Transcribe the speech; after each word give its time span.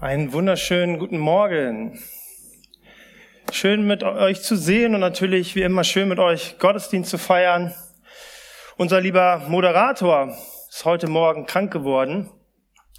Einen 0.00 0.32
wunderschönen 0.32 0.98
guten 0.98 1.18
Morgen. 1.18 2.02
Schön 3.52 3.86
mit 3.86 4.02
euch 4.02 4.40
zu 4.40 4.56
sehen 4.56 4.94
und 4.94 5.00
natürlich 5.00 5.54
wie 5.56 5.60
immer 5.60 5.84
schön 5.84 6.08
mit 6.08 6.18
euch 6.18 6.58
Gottesdienst 6.58 7.10
zu 7.10 7.18
feiern. 7.18 7.74
Unser 8.78 9.02
lieber 9.02 9.42
Moderator 9.48 10.34
ist 10.70 10.86
heute 10.86 11.06
Morgen 11.06 11.44
krank 11.44 11.70
geworden. 11.70 12.30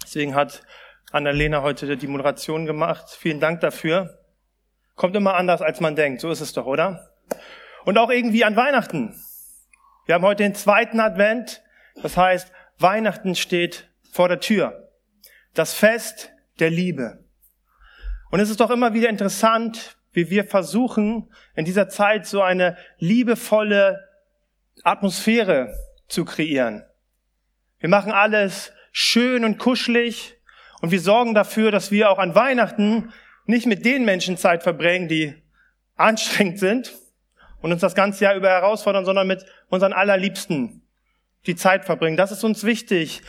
Deswegen 0.00 0.36
hat 0.36 0.62
Annalena 1.10 1.62
heute 1.62 1.96
die 1.96 2.06
Moderation 2.06 2.66
gemacht. 2.66 3.10
Vielen 3.18 3.40
Dank 3.40 3.62
dafür. 3.62 4.20
Kommt 4.94 5.16
immer 5.16 5.34
anders, 5.34 5.60
als 5.60 5.80
man 5.80 5.96
denkt. 5.96 6.20
So 6.20 6.30
ist 6.30 6.40
es 6.40 6.52
doch, 6.52 6.66
oder? 6.66 7.10
Und 7.84 7.98
auch 7.98 8.10
irgendwie 8.10 8.44
an 8.44 8.54
Weihnachten. 8.54 9.20
Wir 10.06 10.14
haben 10.14 10.24
heute 10.24 10.44
den 10.44 10.54
zweiten 10.54 11.00
Advent. 11.00 11.64
Das 12.00 12.16
heißt, 12.16 12.52
Weihnachten 12.78 13.34
steht 13.34 13.90
vor 14.12 14.28
der 14.28 14.38
Tür. 14.38 14.88
Das 15.52 15.74
Fest 15.74 16.31
der 16.58 16.70
Liebe. 16.70 17.24
Und 18.30 18.40
es 18.40 18.50
ist 18.50 18.60
doch 18.60 18.70
immer 18.70 18.94
wieder 18.94 19.08
interessant, 19.08 19.96
wie 20.12 20.30
wir 20.30 20.44
versuchen, 20.44 21.30
in 21.54 21.64
dieser 21.64 21.88
Zeit 21.88 22.26
so 22.26 22.42
eine 22.42 22.76
liebevolle 22.98 24.08
Atmosphäre 24.84 25.74
zu 26.08 26.24
kreieren. 26.24 26.84
Wir 27.78 27.88
machen 27.88 28.12
alles 28.12 28.72
schön 28.92 29.44
und 29.44 29.58
kuschelig 29.58 30.36
und 30.80 30.90
wir 30.90 31.00
sorgen 31.00 31.34
dafür, 31.34 31.70
dass 31.70 31.90
wir 31.90 32.10
auch 32.10 32.18
an 32.18 32.34
Weihnachten 32.34 33.12
nicht 33.46 33.66
mit 33.66 33.84
den 33.84 34.04
Menschen 34.04 34.36
Zeit 34.36 34.62
verbringen, 34.62 35.08
die 35.08 35.34
anstrengend 35.96 36.58
sind 36.58 36.92
und 37.60 37.72
uns 37.72 37.80
das 37.80 37.94
ganze 37.94 38.24
Jahr 38.24 38.34
über 38.34 38.48
herausfordern, 38.48 39.04
sondern 39.04 39.26
mit 39.26 39.44
unseren 39.68 39.92
Allerliebsten 39.92 40.82
die 41.46 41.56
Zeit 41.56 41.84
verbringen. 41.84 42.16
Das 42.16 42.32
ist 42.32 42.44
uns 42.44 42.64
wichtig. 42.64 43.22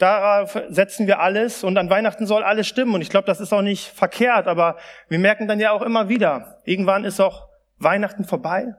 Darauf 0.00 0.58
setzen 0.70 1.06
wir 1.06 1.20
alles 1.20 1.62
und 1.62 1.76
an 1.76 1.90
Weihnachten 1.90 2.24
soll 2.24 2.42
alles 2.42 2.66
stimmen. 2.66 2.94
Und 2.94 3.02
ich 3.02 3.10
glaube, 3.10 3.26
das 3.26 3.38
ist 3.38 3.52
auch 3.52 3.60
nicht 3.60 3.86
verkehrt, 3.86 4.46
aber 4.46 4.78
wir 5.10 5.18
merken 5.18 5.46
dann 5.46 5.60
ja 5.60 5.72
auch 5.72 5.82
immer 5.82 6.08
wieder, 6.08 6.58
irgendwann 6.64 7.04
ist 7.04 7.20
auch 7.20 7.48
Weihnachten 7.76 8.24
vorbei 8.24 8.74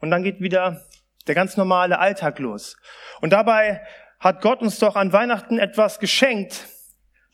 und 0.00 0.10
dann 0.10 0.24
geht 0.24 0.40
wieder 0.40 0.82
der 1.28 1.36
ganz 1.36 1.56
normale 1.56 2.00
Alltag 2.00 2.40
los. 2.40 2.76
Und 3.20 3.32
dabei 3.32 3.82
hat 4.18 4.40
Gott 4.40 4.62
uns 4.62 4.80
doch 4.80 4.96
an 4.96 5.12
Weihnachten 5.12 5.60
etwas 5.60 6.00
geschenkt, 6.00 6.66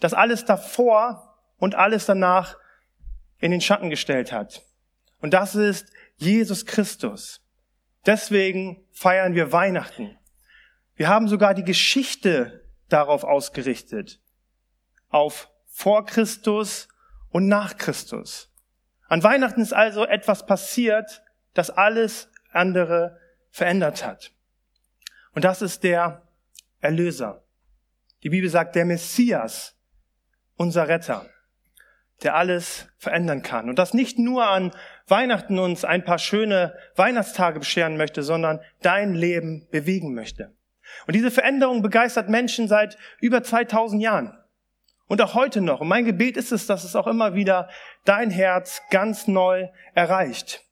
das 0.01 0.13
alles 0.13 0.45
davor 0.45 1.35
und 1.57 1.77
alles 1.77 2.05
danach 2.05 2.57
in 3.39 3.53
den 3.53 3.63
Schatten 3.63 3.89
gestellt 3.89 4.33
hat. 4.33 4.61
Und 5.23 5.33
das 5.33 5.55
ist 5.55 5.91
Jesus 6.17 6.67
Christus. 6.67 7.41
Deswegen 8.05 8.85
feiern 8.93 9.35
wir 9.35 9.51
Weihnachten. 9.51 10.19
Wir 10.95 11.09
haben 11.09 11.27
sogar 11.27 11.55
die 11.55 11.65
Geschichte 11.65 12.68
darauf 12.89 13.25
ausgerichtet. 13.25 14.21
Auf 15.09 15.51
vor 15.67 16.05
Christus 16.05 16.89
und 17.31 17.47
nach 17.49 17.77
Christus. 17.77 18.53
An 19.09 19.23
Weihnachten 19.23 19.61
ist 19.61 19.73
also 19.73 20.05
etwas 20.05 20.47
passiert, 20.47 21.23
das 21.55 21.71
alles 21.71 22.29
andere 22.53 23.19
verändert 23.51 24.05
hat. 24.05 24.33
Und 25.35 25.45
das 25.45 25.63
ist 25.63 25.83
der 25.85 26.23
Erlöser. 26.81 27.45
Die 28.23 28.31
Bibel 28.31 28.51
sagt, 28.51 28.75
der 28.75 28.85
Messias, 28.85 29.77
unser 30.57 30.89
Retter, 30.89 31.27
der 32.23 32.35
alles 32.35 32.89
verändern 32.97 33.43
kann. 33.43 33.69
Und 33.69 33.79
das 33.79 33.95
nicht 33.95 34.19
nur 34.19 34.47
an 34.47 34.73
Weihnachten 35.07 35.59
uns 35.59 35.85
ein 35.85 36.05
paar 36.05 36.19
schöne 36.19 36.75
Weihnachtstage 36.97 37.61
bescheren 37.61 37.97
möchte, 37.97 38.23
sondern 38.23 38.61
dein 38.83 39.15
Leben 39.15 39.69
bewegen 39.71 40.15
möchte. 40.15 40.53
Und 41.07 41.15
diese 41.15 41.31
Veränderung 41.31 41.83
begeistert 41.83 42.29
Menschen 42.29 42.69
seit 42.69 42.99
über 43.21 43.43
2000 43.43 44.03
Jahren. 44.03 44.39
Und 45.07 45.23
auch 45.23 45.35
heute 45.35 45.61
noch. 45.61 45.81
Und 45.81 45.89
mein 45.89 46.05
Gebet 46.05 46.37
ist 46.37 46.53
es, 46.53 46.67
dass 46.67 46.85
es 46.85 46.95
auch 46.95 47.07
immer 47.07 47.35
wieder 47.35 47.69
dein 48.05 48.31
Herz 48.31 48.83
ganz 48.91 49.27
neu 49.27 49.69
erreicht. 49.95 50.65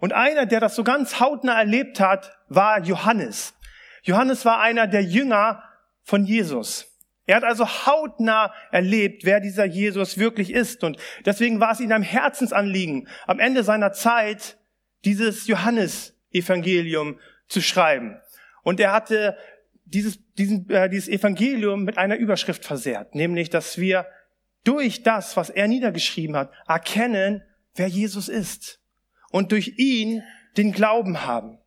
Und 0.00 0.12
einer, 0.12 0.46
der 0.46 0.60
das 0.60 0.74
so 0.74 0.84
ganz 0.84 1.20
hautnah 1.20 1.58
erlebt 1.58 2.00
hat, 2.00 2.36
war 2.48 2.80
Johannes. 2.80 3.54
Johannes 4.02 4.44
war 4.44 4.60
einer 4.60 4.86
der 4.86 5.02
Jünger 5.02 5.62
von 6.02 6.24
Jesus. 6.24 6.88
Er 7.24 7.36
hat 7.36 7.44
also 7.44 7.66
hautnah 7.66 8.52
erlebt, 8.72 9.24
wer 9.24 9.40
dieser 9.40 9.64
Jesus 9.64 10.18
wirklich 10.18 10.52
ist. 10.52 10.82
Und 10.82 10.98
deswegen 11.24 11.60
war 11.60 11.72
es 11.72 11.80
ihm 11.80 11.92
ein 11.92 12.02
Herzensanliegen, 12.02 13.08
am 13.26 13.38
Ende 13.38 13.62
seiner 13.62 13.92
Zeit 13.92 14.58
dieses 15.04 15.46
Johannes-Evangelium 15.46 17.18
zu 17.48 17.60
schreiben. 17.60 18.20
Und 18.62 18.80
er 18.80 18.92
hatte 18.92 19.36
dieses, 19.84 20.18
diesen, 20.34 20.68
äh, 20.70 20.88
dieses 20.88 21.08
Evangelium 21.08 21.84
mit 21.84 21.98
einer 21.98 22.16
Überschrift 22.16 22.64
versehrt, 22.64 23.14
nämlich, 23.14 23.50
dass 23.50 23.78
wir 23.78 24.06
durch 24.64 25.02
das, 25.02 25.36
was 25.36 25.50
er 25.50 25.68
niedergeschrieben 25.68 26.36
hat, 26.36 26.52
erkennen, 26.66 27.42
wer 27.74 27.88
Jesus 27.88 28.28
ist 28.28 28.80
und 29.30 29.52
durch 29.52 29.74
ihn 29.78 30.22
den 30.56 30.72
Glauben 30.72 31.26
haben. 31.26 31.58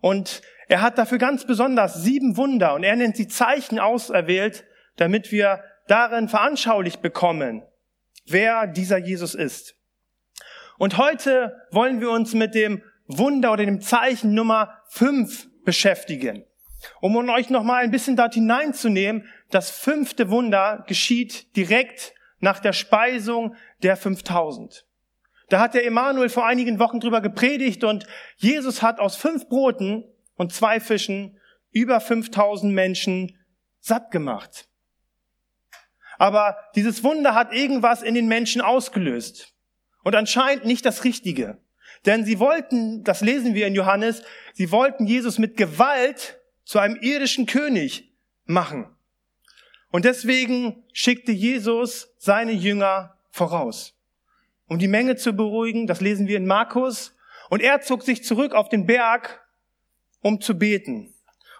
Und 0.00 0.42
er 0.68 0.80
hat 0.82 0.98
dafür 0.98 1.18
ganz 1.18 1.46
besonders 1.46 2.02
sieben 2.02 2.36
Wunder 2.36 2.74
und 2.74 2.84
er 2.84 2.96
nennt 2.96 3.16
sie 3.16 3.28
Zeichen 3.28 3.78
auserwählt, 3.78 4.64
damit 4.96 5.32
wir 5.32 5.64
darin 5.88 6.28
veranschaulicht 6.28 7.02
bekommen, 7.02 7.62
wer 8.26 8.66
dieser 8.66 8.98
Jesus 8.98 9.34
ist. 9.34 9.76
Und 10.78 10.98
heute 10.98 11.54
wollen 11.70 12.00
wir 12.00 12.10
uns 12.10 12.34
mit 12.34 12.54
dem 12.54 12.82
Wunder 13.06 13.52
oder 13.52 13.64
dem 13.64 13.80
Zeichen 13.80 14.34
Nummer 14.34 14.82
fünf 14.88 15.48
beschäftigen. 15.64 16.44
Um 17.00 17.16
euch 17.28 17.50
noch 17.50 17.62
mal 17.62 17.82
ein 17.82 17.90
bisschen 17.90 18.16
dort 18.16 18.34
hineinzunehmen, 18.34 19.28
das 19.50 19.70
fünfte 19.70 20.30
Wunder 20.30 20.84
geschieht 20.86 21.56
direkt 21.56 22.14
nach 22.40 22.60
der 22.60 22.72
Speisung 22.72 23.56
der 23.82 23.96
5000. 23.96 24.84
Da 25.48 25.60
hat 25.60 25.74
der 25.74 25.86
Emanuel 25.86 26.28
vor 26.28 26.46
einigen 26.46 26.78
Wochen 26.78 27.00
drüber 27.00 27.20
gepredigt 27.20 27.84
und 27.84 28.06
Jesus 28.36 28.82
hat 28.82 28.98
aus 28.98 29.16
fünf 29.16 29.48
Broten 29.48 30.04
und 30.36 30.52
zwei 30.52 30.80
Fischen 30.80 31.38
über 31.70 32.00
5000 32.00 32.72
Menschen 32.72 33.38
satt 33.80 34.10
gemacht. 34.10 34.68
Aber 36.18 36.56
dieses 36.74 37.02
Wunder 37.02 37.34
hat 37.34 37.52
irgendwas 37.52 38.02
in 38.02 38.14
den 38.14 38.28
Menschen 38.28 38.60
ausgelöst. 38.60 39.52
Und 40.04 40.14
anscheinend 40.14 40.64
nicht 40.64 40.84
das 40.84 41.04
Richtige. 41.04 41.58
Denn 42.06 42.24
sie 42.24 42.38
wollten, 42.38 43.02
das 43.04 43.20
lesen 43.22 43.54
wir 43.54 43.66
in 43.66 43.74
Johannes, 43.74 44.22
sie 44.54 44.72
wollten 44.72 45.06
Jesus 45.06 45.38
mit 45.38 45.56
Gewalt 45.56 46.40
zu 46.64 46.78
einem 46.78 46.96
irdischen 46.96 47.46
König 47.46 48.12
machen. 48.46 48.86
Und 49.90 50.04
deswegen 50.04 50.82
schickte 50.92 51.30
Jesus 51.30 52.08
seine 52.18 52.52
Jünger 52.52 53.16
voraus, 53.30 53.94
um 54.66 54.78
die 54.78 54.88
Menge 54.88 55.16
zu 55.16 55.34
beruhigen. 55.34 55.86
Das 55.86 56.00
lesen 56.00 56.26
wir 56.26 56.36
in 56.36 56.46
Markus. 56.46 57.14
Und 57.48 57.62
er 57.62 57.80
zog 57.82 58.02
sich 58.02 58.24
zurück 58.24 58.54
auf 58.54 58.68
den 58.68 58.86
Berg, 58.86 59.40
um 60.20 60.40
zu 60.40 60.58
beten. 60.58 61.14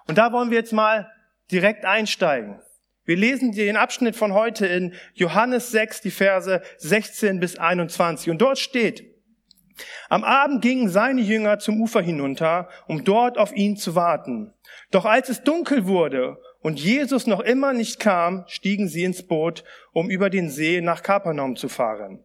Und 0.09 0.19
da 0.19 0.33
wollen 0.33 0.51
wir 0.51 0.59
jetzt 0.59 0.73
mal 0.73 1.13
direkt 1.53 1.85
einsteigen. 1.85 2.61
Wir 3.05 3.17
lesen 3.17 3.53
den 3.53 3.77
Abschnitt 3.77 4.17
von 4.17 4.33
heute 4.33 4.67
in 4.67 4.95
Johannes 5.13 5.71
6, 5.71 6.01
die 6.01 6.11
Verse 6.11 6.63
16 6.79 7.39
bis 7.39 7.57
21. 7.57 8.31
Und 8.31 8.39
dort 8.39 8.59
steht, 8.59 9.14
am 10.09 10.25
Abend 10.25 10.63
gingen 10.63 10.89
seine 10.89 11.21
Jünger 11.21 11.59
zum 11.59 11.81
Ufer 11.81 12.01
hinunter, 12.01 12.69
um 12.87 13.05
dort 13.05 13.39
auf 13.39 13.53
ihn 13.53 13.77
zu 13.77 13.95
warten. 13.95 14.53
Doch 14.91 15.05
als 15.05 15.29
es 15.29 15.43
dunkel 15.43 15.87
wurde 15.87 16.39
und 16.61 16.81
Jesus 16.81 17.27
noch 17.27 17.41
immer 17.41 17.73
nicht 17.73 18.01
kam, 18.01 18.45
stiegen 18.47 18.89
sie 18.89 19.05
ins 19.05 19.27
Boot, 19.27 19.65
um 19.93 20.11
über 20.11 20.31
den 20.31 20.51
See 20.51 20.81
nach 20.81 21.03
Kapernaum 21.03 21.57
zu 21.57 21.69
fahren. 21.69 22.25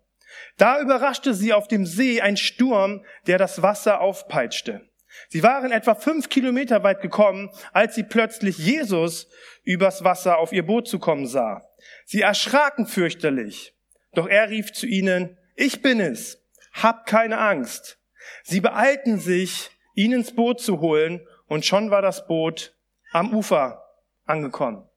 Da 0.58 0.80
überraschte 0.80 1.34
sie 1.34 1.54
auf 1.54 1.68
dem 1.68 1.86
See 1.86 2.22
ein 2.22 2.38
Sturm, 2.38 3.04
der 3.28 3.38
das 3.38 3.62
Wasser 3.62 4.02
aufpeitschte. 4.02 4.82
Sie 5.28 5.44
waren 5.44 5.72
etwa 5.72 5.96
fünf 5.96 6.30
Kilometer 6.30 6.84
weit 6.84 7.02
gekommen, 7.02 7.50
als 7.74 7.96
sie 7.96 8.04
plötzlich 8.04 8.58
Jesus 8.58 9.28
übers 9.64 10.04
Wasser 10.04 10.38
auf 10.38 10.54
ihr 10.54 10.66
Boot 10.66 10.88
zu 10.88 11.00
kommen 11.00 11.28
sah. 11.28 11.68
Sie 12.06 12.22
erschraken 12.22 12.86
fürchterlich. 12.86 13.74
Doch 14.14 14.28
er 14.28 14.50
rief 14.50 14.72
zu 14.72 14.86
ihnen, 14.86 15.38
ich 15.56 15.82
bin 15.82 16.00
es, 16.00 16.42
Habt 16.74 17.08
keine 17.08 17.40
Angst. 17.40 18.00
Sie 18.44 18.62
beeilten 18.62 19.20
sich, 19.20 19.72
ihn 19.96 20.12
ins 20.12 20.36
Boot 20.36 20.62
zu 20.62 20.80
holen, 20.80 21.26
und 21.48 21.66
schon 21.66 21.90
war 21.92 22.02
das 22.02 22.28
Boot 22.28 22.76
am 23.12 23.34
Ufer 23.34 23.84
angekommen. 24.26 24.88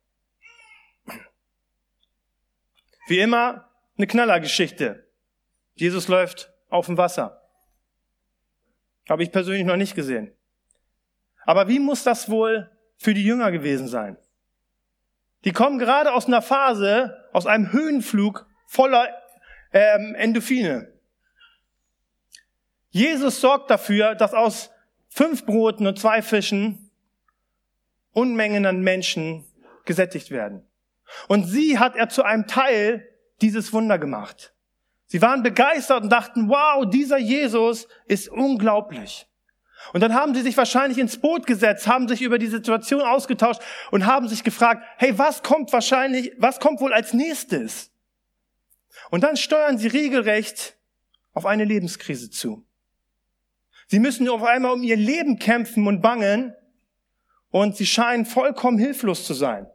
Wie 3.09 3.19
immer 3.19 3.71
eine 3.97 4.07
Knallergeschichte. 4.07 5.09
Jesus 5.75 6.09
läuft 6.09 6.53
auf 6.69 6.87
dem 6.87 6.99
Wasser. 6.99 7.43
Habe 9.09 9.23
ich 9.23 9.33
persönlich 9.33 9.65
noch 9.65 9.77
nicht 9.77 9.95
gesehen. 9.95 10.35
Aber 11.45 11.69
wie 11.69 11.79
muss 11.79 12.05
das 12.05 12.29
wohl 12.31 12.71
für 12.97 13.15
die 13.15 13.25
Jünger 13.25 13.51
gewesen 13.51 13.89
sein? 13.89 14.17
Die 15.45 15.53
kommen 15.53 15.79
gerade 15.79 16.13
aus 16.13 16.27
einer 16.27 16.43
Phase, 16.43 17.29
aus 17.33 17.47
einem 17.47 17.73
Höhenflug 17.73 18.47
voller 18.67 19.09
ähm, 19.73 20.15
Endorphine. 20.15 20.92
Jesus 22.93 23.41
sorgt 23.41 23.71
dafür, 23.71 24.15
dass 24.15 24.35
aus 24.35 24.71
fünf 25.09 25.45
Broten 25.45 25.87
und 25.87 25.99
zwei 25.99 26.23
Fischen 26.23 26.91
Unmengen 28.13 28.67
an 28.67 28.83
Menschen 28.83 29.45
gesättigt 29.87 30.31
werden. 30.31 30.67
Und 31.29 31.45
sie 31.45 31.79
hat 31.79 31.97
er 31.97 32.11
zu 32.11 32.23
einem 32.23 32.47
Teil 32.47 33.09
dieses 33.41 33.73
Wunder 33.73 33.99
gemacht. 33.99 34.55
Sie 35.07 35.21
waren 35.23 35.43
begeistert 35.43 36.05
und 36.05 36.11
dachten, 36.11 36.49
wow, 36.49 36.89
dieser 36.89 37.19
Jesus 37.19 37.89
ist 38.07 38.29
unglaublich. 38.29 39.27
Und 39.93 40.01
dann 40.01 40.15
haben 40.15 40.35
sie 40.35 40.43
sich 40.43 40.57
wahrscheinlich 40.57 40.99
ins 40.99 41.19
Boot 41.19 41.47
gesetzt, 41.47 41.87
haben 41.87 42.09
sich 42.09 42.23
über 42.23 42.39
die 42.39 42.47
Situation 42.47 43.01
ausgetauscht 43.01 43.61
und 43.91 44.07
haben 44.07 44.29
sich 44.29 44.45
gefragt, 44.45 44.85
hey, 44.99 45.19
was 45.19 45.43
kommt 45.43 45.73
wahrscheinlich, 45.73 46.33
was 46.39 46.61
kommt 46.61 46.81
wohl 46.81 46.93
als 46.93 47.15
nächstes? 47.15 47.91
Und 49.11 49.23
dann 49.25 49.37
steuern 49.37 49.79
sie 49.79 49.89
regelrecht 49.89 50.77
auf 51.33 51.47
eine 51.47 51.65
Lebenskrise 51.65 52.31
zu. 52.31 52.65
Sie 53.93 53.99
müssen 53.99 54.27
auf 54.31 54.43
einmal 54.43 54.73
um 54.73 54.83
ihr 54.83 54.97
Leben 54.97 55.39
kämpfen 55.39 55.87
und 55.87 56.01
bangen 56.01 56.55
und 57.51 57.77
sie 57.77 57.85
scheinen 57.85 58.25
vollkommen 58.25 58.79
hilflos 58.79 59.27
zu 59.27 59.35
sein. 59.35 59.67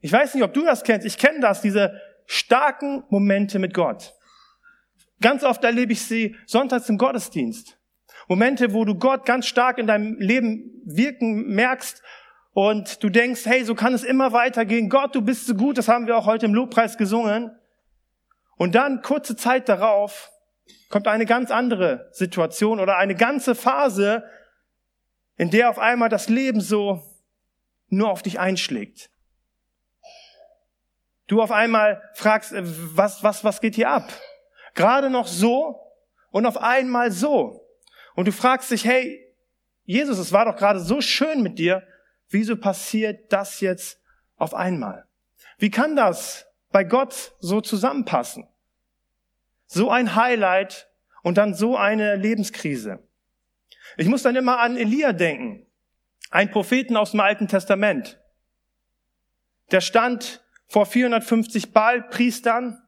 Ich 0.00 0.10
weiß 0.10 0.32
nicht, 0.32 0.42
ob 0.42 0.54
du 0.54 0.64
das 0.64 0.82
kennst. 0.82 1.06
Ich 1.06 1.18
kenne 1.18 1.40
das, 1.40 1.60
diese 1.60 2.00
starken 2.24 3.04
Momente 3.10 3.58
mit 3.58 3.74
Gott. 3.74 4.14
Ganz 5.20 5.44
oft 5.44 5.62
erlebe 5.62 5.92
ich 5.92 6.00
sie 6.00 6.36
sonntags 6.46 6.88
im 6.88 6.96
Gottesdienst. 6.96 7.78
Momente, 8.28 8.72
wo 8.72 8.86
du 8.86 8.94
Gott 8.94 9.26
ganz 9.26 9.46
stark 9.46 9.76
in 9.76 9.86
deinem 9.86 10.18
Leben 10.18 10.80
wirken 10.86 11.48
merkst 11.48 12.02
und 12.54 13.04
du 13.04 13.10
denkst, 13.10 13.44
hey, 13.44 13.62
so 13.62 13.74
kann 13.74 13.92
es 13.92 14.04
immer 14.04 14.32
weitergehen. 14.32 14.88
Gott, 14.88 15.14
du 15.14 15.20
bist 15.20 15.46
so 15.46 15.54
gut. 15.54 15.76
Das 15.76 15.86
haben 15.86 16.06
wir 16.06 16.16
auch 16.16 16.24
heute 16.24 16.46
im 16.46 16.54
Lobpreis 16.54 16.96
gesungen. 16.96 17.50
Und 18.56 18.74
dann 18.74 19.02
kurze 19.02 19.36
Zeit 19.36 19.68
darauf 19.68 20.30
kommt 20.90 21.08
eine 21.08 21.24
ganz 21.24 21.50
andere 21.50 22.10
Situation 22.12 22.80
oder 22.80 22.98
eine 22.98 23.14
ganze 23.14 23.54
Phase, 23.54 24.24
in 25.36 25.50
der 25.50 25.70
auf 25.70 25.78
einmal 25.78 26.10
das 26.10 26.28
Leben 26.28 26.60
so 26.60 27.02
nur 27.88 28.10
auf 28.10 28.22
dich 28.22 28.38
einschlägt. 28.38 29.08
Du 31.28 31.40
auf 31.40 31.52
einmal 31.52 32.02
fragst, 32.14 32.52
äh, 32.52 32.62
was, 32.64 33.22
was, 33.22 33.44
was 33.44 33.60
geht 33.60 33.76
hier 33.76 33.88
ab? 33.88 34.12
Gerade 34.74 35.08
noch 35.08 35.28
so 35.28 35.80
und 36.30 36.44
auf 36.44 36.58
einmal 36.58 37.12
so. 37.12 37.64
Und 38.16 38.26
du 38.26 38.32
fragst 38.32 38.70
dich, 38.70 38.84
hey, 38.84 39.32
Jesus, 39.84 40.18
es 40.18 40.32
war 40.32 40.44
doch 40.44 40.56
gerade 40.56 40.80
so 40.80 41.00
schön 41.00 41.42
mit 41.42 41.58
dir. 41.58 41.86
Wieso 42.28 42.56
passiert 42.56 43.32
das 43.32 43.60
jetzt 43.60 44.00
auf 44.36 44.54
einmal? 44.54 45.06
Wie 45.58 45.70
kann 45.70 45.96
das 45.96 46.46
bei 46.70 46.84
Gott 46.84 47.32
so 47.38 47.60
zusammenpassen? 47.60 48.48
So 49.72 49.88
ein 49.88 50.16
Highlight 50.16 50.88
und 51.22 51.38
dann 51.38 51.54
so 51.54 51.76
eine 51.76 52.16
Lebenskrise. 52.16 53.06
Ich 53.96 54.08
muss 54.08 54.24
dann 54.24 54.34
immer 54.34 54.58
an 54.58 54.76
Elia 54.76 55.12
denken, 55.12 55.64
ein 56.30 56.50
Propheten 56.50 56.96
aus 56.96 57.12
dem 57.12 57.20
Alten 57.20 57.46
Testament. 57.46 58.20
Der 59.70 59.80
stand 59.80 60.44
vor 60.66 60.86
450 60.86 61.72
Baalpriestern 61.72 62.82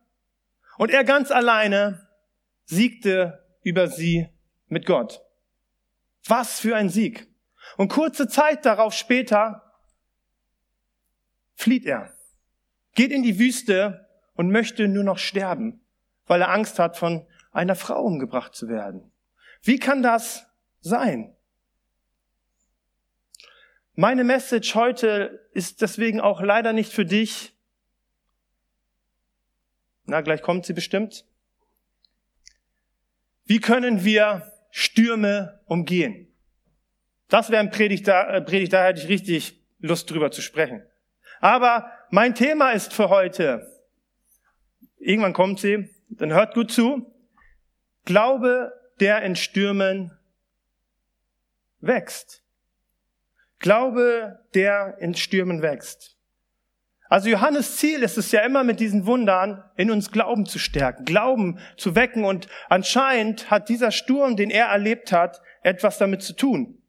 und 0.77 0.91
er 0.91 1.05
ganz 1.05 1.31
alleine 1.31 2.09
siegte 2.65 3.47
über 3.63 3.87
sie 3.87 4.29
mit 4.67 4.85
Gott. 4.85 5.21
Was 6.27 6.59
für 6.59 6.75
ein 6.75 6.89
Sieg. 6.89 7.29
Und 7.77 7.93
kurze 7.93 8.27
Zeit 8.27 8.67
darauf 8.67 8.93
später 8.93 9.73
flieht 11.55 11.87
er, 11.87 12.13
geht 12.95 13.13
in 13.13 13.23
die 13.23 13.39
Wüste 13.39 14.09
und 14.35 14.51
möchte 14.51 14.89
nur 14.89 15.05
noch 15.05 15.19
sterben, 15.19 15.82
weil 16.33 16.41
er 16.41 16.51
Angst 16.51 16.79
hat, 16.79 16.97
von 16.97 17.27
einer 17.51 17.75
Frau 17.75 18.01
umgebracht 18.01 18.55
zu 18.55 18.67
werden. 18.67 19.13
Wie 19.63 19.79
kann 19.79 20.03
das 20.03 20.47
sein? 20.81 21.37
Meine 23.97 24.25
Message 24.25 24.75
heute 24.75 25.47
ist 25.53 25.83
deswegen 25.83 26.23
auch 26.23 26.41
leider 26.41 26.73
nicht 26.73 26.91
für 26.91 27.05
dich. 27.05 27.55
Na, 30.07 30.23
gleich 30.23 30.41
kommt 30.41 30.65
sie 30.65 30.73
bestimmt. 30.73 31.27
Wie 33.45 33.61
können 33.61 34.03
wir 34.03 34.51
Stürme 34.71 35.61
umgehen. 35.67 36.35
Das 37.29 37.51
wäre 37.51 37.61
ein 37.61 37.71
Predigt, 37.71 38.09
da, 38.09 38.27
äh, 38.31 38.41
Predigt, 38.41 38.73
da 38.73 38.87
hätte 38.87 39.03
ich 39.03 39.09
richtig 39.09 39.63
Lust 39.81 40.11
drüber 40.11 40.31
zu 40.31 40.41
sprechen. 40.41 40.83
Aber 41.41 41.93
mein 42.09 42.35
Thema 42.35 42.71
ist 42.71 42.95
für 42.95 43.11
heute, 43.11 43.71
irgendwann 44.97 45.35
kommt 45.35 45.61
sie, 45.61 45.91
dann 46.19 46.33
hört 46.33 46.55
gut 46.55 46.71
zu, 46.71 47.07
Glaube, 48.05 48.73
der 49.01 49.23
in 49.23 49.37
Stürmen 49.37 50.17
wächst. 51.81 52.43
Glaube, 53.59 54.41
der 54.55 54.97
in 54.99 55.15
Stürmen 55.15 55.63
wächst. 55.63 56.17
Also 57.09 57.29
Johannes 57.29 57.77
Ziel 57.77 58.03
ist 58.03 58.17
es 58.17 58.33
ja 58.33 58.41
immer 58.41 58.65
mit 58.65 58.81
diesen 58.81 59.05
Wundern 59.07 59.63
in 59.77 59.91
uns 59.91 60.11
Glauben 60.11 60.47
zu 60.47 60.59
stärken, 60.59 61.05
Glauben 61.05 61.59
zu 61.77 61.95
wecken 61.95 62.25
und 62.25 62.49
anscheinend 62.71 63.51
hat 63.51 63.69
dieser 63.69 63.91
Sturm, 63.91 64.35
den 64.35 64.51
er 64.51 64.67
erlebt 64.69 65.13
hat, 65.13 65.43
etwas 65.63 65.99
damit 65.99 66.23
zu 66.23 66.35
tun. 66.35 66.83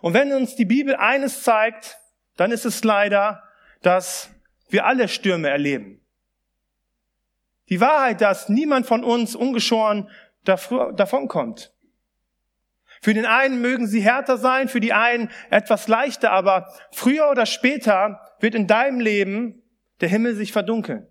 Und 0.00 0.14
wenn 0.14 0.32
uns 0.32 0.56
die 0.56 0.64
Bibel 0.64 0.96
eines 0.96 1.44
zeigt, 1.44 1.98
dann 2.36 2.50
ist 2.50 2.64
es 2.64 2.82
leider, 2.82 3.42
dass 3.82 4.30
wir 4.68 4.84
alle 4.84 5.06
Stürme 5.06 5.48
erleben. 5.48 6.00
Die 7.70 7.80
Wahrheit, 7.80 8.20
dass 8.20 8.48
niemand 8.48 8.86
von 8.86 9.04
uns 9.04 9.34
ungeschoren 9.34 10.10
davonkommt. 10.44 11.72
Für 13.00 13.14
den 13.14 13.24
einen 13.24 13.62
mögen 13.62 13.86
sie 13.86 14.02
härter 14.02 14.36
sein, 14.36 14.68
für 14.68 14.80
die 14.80 14.92
einen 14.92 15.30
etwas 15.48 15.88
leichter, 15.88 16.32
aber 16.32 16.70
früher 16.92 17.30
oder 17.30 17.46
später 17.46 18.20
wird 18.40 18.54
in 18.54 18.66
deinem 18.66 19.00
Leben 19.00 19.62
der 20.00 20.08
Himmel 20.08 20.34
sich 20.34 20.52
verdunkeln. 20.52 21.06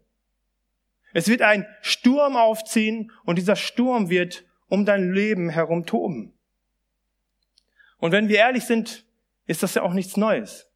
Es 1.13 1.27
wird 1.27 1.41
ein 1.41 1.65
Sturm 1.81 2.35
aufziehen 2.35 3.11
und 3.23 3.37
dieser 3.37 3.55
Sturm 3.55 4.09
wird 4.09 4.45
um 4.67 4.85
dein 4.85 5.11
Leben 5.11 5.49
herum 5.49 5.85
toben. 5.87 6.33
Und 7.97 8.11
wenn 8.11 8.29
wir 8.29 8.37
ehrlich 8.37 8.65
sind, 8.65 9.05
ist 9.47 9.63
das 9.63 9.73
ja 9.73 9.81
auch 9.81 9.93
nichts 9.93 10.15
Neues. 10.15 10.69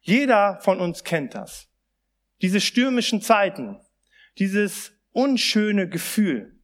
Jeder 0.00 0.58
von 0.62 0.80
uns 0.80 1.04
kennt 1.04 1.34
das. 1.34 1.68
Diese 2.42 2.60
stürmischen 2.60 3.22
Zeiten, 3.22 3.80
dieses 4.38 4.92
unschöne 5.12 5.88
Gefühl. 5.88 6.56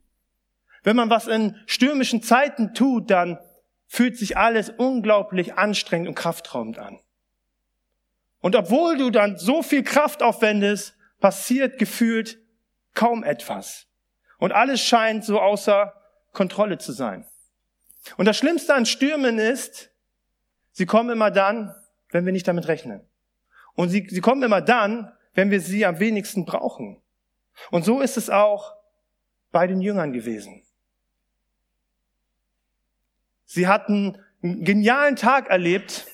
Wenn 0.82 0.96
man 0.96 1.10
was 1.10 1.26
in 1.26 1.56
stürmischen 1.66 2.22
Zeiten 2.22 2.74
tut, 2.74 3.10
dann 3.10 3.38
fühlt 3.86 4.16
sich 4.16 4.36
alles 4.36 4.70
unglaublich 4.70 5.54
anstrengend 5.54 6.08
und 6.08 6.14
kraftraubend 6.14 6.78
an. 6.78 7.00
Und 8.40 8.54
obwohl 8.54 8.96
du 8.96 9.10
dann 9.10 9.36
so 9.38 9.62
viel 9.62 9.82
Kraft 9.82 10.22
aufwendest, 10.22 10.94
passiert 11.20 11.78
gefühlt 11.78 12.38
kaum 12.94 13.24
etwas. 13.24 13.86
Und 14.38 14.52
alles 14.52 14.80
scheint 14.80 15.24
so 15.24 15.40
außer 15.40 15.92
Kontrolle 16.32 16.78
zu 16.78 16.92
sein. 16.92 17.26
Und 18.16 18.26
das 18.26 18.36
Schlimmste 18.36 18.74
an 18.74 18.86
Stürmen 18.86 19.38
ist, 19.38 19.90
sie 20.72 20.86
kommen 20.86 21.10
immer 21.10 21.30
dann, 21.30 21.74
wenn 22.10 22.24
wir 22.24 22.32
nicht 22.32 22.46
damit 22.46 22.68
rechnen. 22.68 23.00
Und 23.74 23.88
sie, 23.88 24.06
sie 24.08 24.20
kommen 24.20 24.42
immer 24.42 24.60
dann, 24.60 25.12
wenn 25.34 25.50
wir 25.50 25.60
sie 25.60 25.84
am 25.84 25.98
wenigsten 25.98 26.44
brauchen. 26.44 27.02
Und 27.70 27.84
so 27.84 28.00
ist 28.00 28.16
es 28.16 28.30
auch 28.30 28.74
bei 29.50 29.66
den 29.66 29.80
Jüngern 29.80 30.12
gewesen. 30.12 30.62
Sie 33.44 33.66
hatten 33.66 34.18
einen 34.42 34.64
genialen 34.64 35.16
Tag 35.16 35.48
erlebt, 35.48 36.06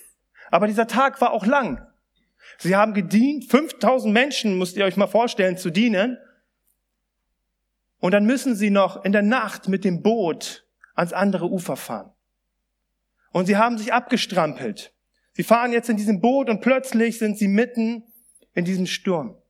aber 0.51 0.67
dieser 0.67 0.87
Tag 0.87 1.21
war 1.21 1.33
auch 1.33 1.47
lang. 1.47 1.87
Sie 2.59 2.77
haben 2.77 2.95
gedient, 2.95 3.51
5000 3.51 4.13
Menschen, 4.13 4.59
müsst 4.59 4.77
ihr 4.77 4.85
euch 4.85 4.97
mal 4.97 5.07
vorstellen, 5.07 5.57
zu 5.57 5.71
dienen. 5.71 6.19
Und 7.99 8.13
dann 8.13 8.27
müssen 8.27 8.55
sie 8.55 8.71
noch 8.71 9.05
in 9.05 9.13
der 9.13 9.23
Nacht 9.23 9.69
mit 9.69 9.85
dem 9.85 10.03
Boot 10.03 10.67
ans 10.95 11.13
andere 11.13 11.49
Ufer 11.49 11.77
fahren. 11.77 12.13
Und 13.33 13.47
sie 13.47 13.57
haben 13.57 13.79
sich 13.79 13.93
abgestrampelt. 13.93 14.93
Sie 15.33 15.43
fahren 15.43 15.73
jetzt 15.73 15.89
in 15.89 15.97
diesem 15.97 16.21
Boot 16.21 16.51
und 16.51 16.61
plötzlich 16.61 17.19
sind 17.19 17.39
sie 17.39 17.49
mitten 17.49 18.05
in 18.55 18.65
diesem 18.65 18.87
Sturm. 18.87 19.42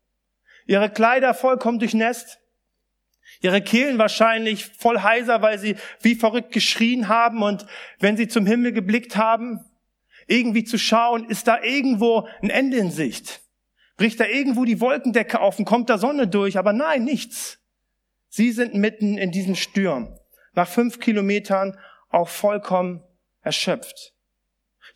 Ihre 0.67 0.91
Kleider 0.91 1.35
vollkommen 1.35 1.79
durchnässt. 1.79 2.39
Ihre 3.41 3.63
Kehlen 3.63 3.99
wahrscheinlich 3.99 4.67
voll 4.67 5.01
heiser, 5.01 5.43
weil 5.43 5.59
sie 5.59 5.77
wie 6.01 6.15
verrückt 6.15 6.53
geschrien 6.53 7.09
haben 7.09 7.43
und 7.43 7.67
wenn 7.99 8.17
sie 8.17 8.29
zum 8.29 8.47
Himmel 8.47 8.73
geblickt 8.73 9.17
haben, 9.17 9.61
irgendwie 10.27 10.65
zu 10.65 10.79
schauen, 10.79 11.29
ist 11.29 11.49
da 11.49 11.63
irgendwo 11.63 12.29
ein 12.41 12.51
Ende 12.51 12.77
in 12.79 12.91
Sicht? 12.91 13.43
Bricht 13.97 14.21
da 14.21 14.27
irgendwo 14.27 14.65
die 14.65 14.81
Wolkendecke 14.81 15.41
auf 15.41 15.59
und 15.59 15.65
kommt 15.65 15.91
da 15.91 15.99
Sonne 15.99 16.27
durch? 16.27 16.59
Aber 16.59 16.73
nein, 16.73 17.05
nichts. 17.05 17.59
Sie 18.29 18.51
sind 18.51 18.75
mitten 18.75 19.19
in 19.19 19.31
diesem 19.31 19.55
Sturm. 19.55 20.19
Nach 20.55 20.69
fünf 20.69 21.01
Kilometern 21.01 21.79
auch 22.09 22.29
vollkommen 22.29 23.03
erschöpft. 23.43 24.15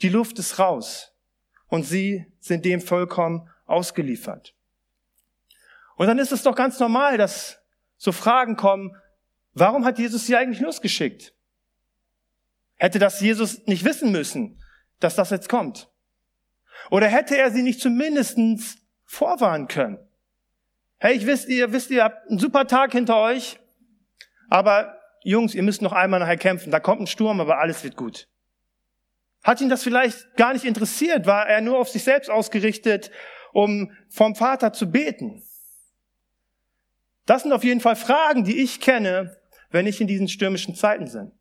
Die 0.03 0.09
Luft 0.09 0.39
ist 0.39 0.59
raus 0.59 1.13
und 1.69 1.85
sie 1.85 2.27
sind 2.41 2.65
dem 2.65 2.81
vollkommen 2.81 3.49
ausgeliefert. 3.67 4.56
Und 5.97 6.07
dann 6.07 6.19
ist 6.19 6.33
es 6.33 6.43
doch 6.43 6.55
ganz 6.55 6.79
normal, 6.79 7.19
dass 7.19 7.59
so 7.97 8.13
Fragen 8.13 8.57
kommen, 8.57 8.97
warum 9.55 9.85
hat 9.85 9.99
Jesus 9.99 10.27
sie 10.27 10.37
eigentlich 10.37 10.61
losgeschickt? 10.61 11.35
Hätte 12.77 12.99
das 12.99 13.21
Jesus 13.21 13.67
nicht 13.67 13.85
wissen 13.85 14.13
müssen, 14.13 14.63
dass 15.01 15.17
das 15.17 15.31
jetzt 15.31 15.49
kommt? 15.49 15.89
Oder 16.91 17.09
hätte 17.09 17.37
er 17.37 17.51
sie 17.51 17.63
nicht 17.63 17.81
zumindestens 17.81 18.77
vorwarnen 19.05 19.67
können? 19.69 19.99
Hey, 20.99 21.17
ich 21.17 21.27
wisst 21.27 21.49
ihr, 21.49 21.73
wisst 21.73 21.91
ihr, 21.91 22.05
habt 22.05 22.29
einen 22.29 22.39
super 22.39 22.67
Tag 22.67 22.93
hinter 22.93 23.17
euch, 23.17 23.59
aber 24.49 24.99
Jungs, 25.23 25.55
ihr 25.55 25.63
müsst 25.63 25.83
noch 25.83 25.93
einmal 25.93 26.21
nachher 26.21 26.37
kämpfen. 26.37 26.71
Da 26.71 26.79
kommt 26.79 27.01
ein 27.01 27.07
Sturm, 27.07 27.41
aber 27.41 27.59
alles 27.59 27.83
wird 27.83 27.97
gut. 27.97 28.29
Hat 29.43 29.61
ihn 29.61 29.69
das 29.69 29.83
vielleicht 29.83 30.37
gar 30.37 30.53
nicht 30.53 30.65
interessiert? 30.65 31.27
War 31.27 31.49
er 31.49 31.61
nur 31.61 31.79
auf 31.79 31.89
sich 31.89 32.05
selbst 32.05 32.31
ausgerichtet, 32.31 33.11
um 33.53 33.93
vom 34.09 34.35
Vater 34.35 34.73
zu 34.73 34.91
beten? 34.91 35.43
Das 37.27 37.43
sind 37.43 37.53
auf 37.53 37.65
jeden 37.65 37.81
Fall 37.81 37.97
Fragen, 37.97 38.45
die 38.45 38.63
ich 38.63 38.81
kenne, 38.81 39.37
wenn 39.71 39.87
ich 39.87 40.01
in 40.01 40.07
diesen 40.07 40.29
stürmischen 40.29 40.75
Zeiten 40.75 41.11
bin. 41.13 41.33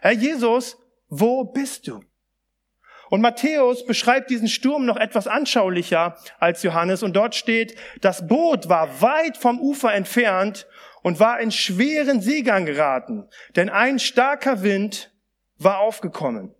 Herr 0.00 0.12
Jesus, 0.12 0.78
wo 1.08 1.44
bist 1.44 1.86
du? 1.86 2.02
Und 3.08 3.20
Matthäus 3.20 3.86
beschreibt 3.86 4.30
diesen 4.30 4.48
Sturm 4.48 4.84
noch 4.84 4.96
etwas 4.96 5.28
anschaulicher 5.28 6.16
als 6.40 6.62
Johannes 6.62 7.02
und 7.02 7.14
dort 7.14 7.34
steht, 7.36 7.76
das 8.00 8.26
Boot 8.26 8.68
war 8.68 9.00
weit 9.00 9.36
vom 9.36 9.60
Ufer 9.60 9.94
entfernt 9.94 10.66
und 11.02 11.20
war 11.20 11.38
in 11.38 11.52
schweren 11.52 12.20
Seegang 12.20 12.66
geraten, 12.66 13.28
denn 13.54 13.68
ein 13.68 14.00
starker 14.00 14.64
Wind 14.64 15.12
war 15.56 15.78
aufgekommen. 15.78 16.52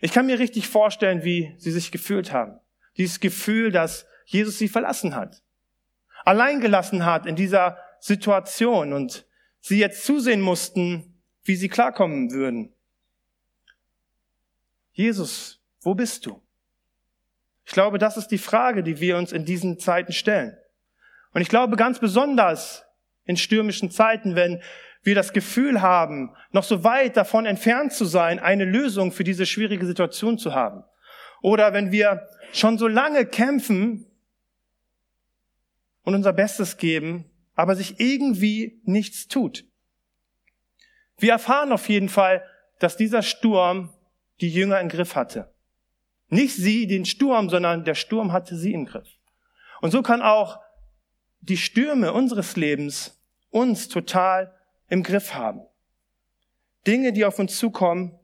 Ich 0.00 0.12
kann 0.12 0.26
mir 0.26 0.40
richtig 0.40 0.68
vorstellen, 0.68 1.22
wie 1.22 1.54
sie 1.56 1.70
sich 1.70 1.92
gefühlt 1.92 2.32
haben. 2.32 2.58
Dieses 2.96 3.20
Gefühl, 3.20 3.70
dass 3.70 4.06
Jesus 4.24 4.58
sie 4.58 4.68
verlassen 4.68 5.14
hat, 5.14 5.43
allein 6.24 6.60
gelassen 6.60 7.04
hat 7.04 7.26
in 7.26 7.36
dieser 7.36 7.78
Situation 8.00 8.92
und 8.92 9.26
sie 9.60 9.78
jetzt 9.78 10.04
zusehen 10.04 10.40
mussten, 10.40 11.22
wie 11.44 11.56
sie 11.56 11.68
klarkommen 11.68 12.30
würden. 12.30 12.72
Jesus, 14.92 15.60
wo 15.80 15.94
bist 15.94 16.26
du? 16.26 16.40
Ich 17.66 17.72
glaube, 17.72 17.98
das 17.98 18.16
ist 18.16 18.28
die 18.28 18.38
Frage, 18.38 18.82
die 18.82 19.00
wir 19.00 19.16
uns 19.16 19.32
in 19.32 19.44
diesen 19.44 19.78
Zeiten 19.78 20.12
stellen. 20.12 20.56
Und 21.32 21.40
ich 21.40 21.48
glaube 21.48 21.76
ganz 21.76 21.98
besonders 21.98 22.84
in 23.24 23.36
stürmischen 23.36 23.90
Zeiten, 23.90 24.36
wenn 24.36 24.62
wir 25.02 25.14
das 25.14 25.32
Gefühl 25.32 25.82
haben, 25.82 26.34
noch 26.52 26.62
so 26.62 26.84
weit 26.84 27.16
davon 27.16 27.46
entfernt 27.46 27.92
zu 27.92 28.04
sein, 28.04 28.38
eine 28.38 28.64
Lösung 28.64 29.12
für 29.12 29.24
diese 29.24 29.46
schwierige 29.46 29.86
Situation 29.86 30.38
zu 30.38 30.54
haben. 30.54 30.84
Oder 31.42 31.72
wenn 31.72 31.92
wir 31.92 32.28
schon 32.52 32.78
so 32.78 32.86
lange 32.86 33.26
kämpfen 33.26 34.06
und 36.04 36.14
unser 36.14 36.32
Bestes 36.32 36.76
geben, 36.76 37.30
aber 37.54 37.74
sich 37.74 37.98
irgendwie 37.98 38.80
nichts 38.84 39.28
tut. 39.28 39.64
Wir 41.18 41.32
erfahren 41.32 41.72
auf 41.72 41.88
jeden 41.88 42.08
Fall, 42.08 42.44
dass 42.78 42.96
dieser 42.96 43.22
Sturm 43.22 43.92
die 44.40 44.50
Jünger 44.50 44.80
im 44.80 44.88
Griff 44.88 45.14
hatte. 45.14 45.52
Nicht 46.28 46.56
sie 46.56 46.86
den 46.86 47.04
Sturm, 47.04 47.48
sondern 47.48 47.84
der 47.84 47.94
Sturm 47.94 48.32
hatte 48.32 48.56
sie 48.56 48.72
im 48.72 48.86
Griff. 48.86 49.08
Und 49.80 49.90
so 49.90 50.02
kann 50.02 50.22
auch 50.22 50.60
die 51.40 51.56
Stürme 51.56 52.12
unseres 52.12 52.56
Lebens 52.56 53.20
uns 53.50 53.88
total 53.88 54.54
im 54.88 55.02
Griff 55.02 55.34
haben. 55.34 55.60
Dinge, 56.86 57.12
die 57.12 57.24
auf 57.24 57.38
uns 57.38 57.58
zukommen, 57.58 58.18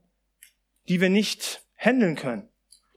die 0.89 1.01
wir 1.01 1.11
nicht 1.11 1.63
handeln 1.77 2.17
können, 2.17 2.49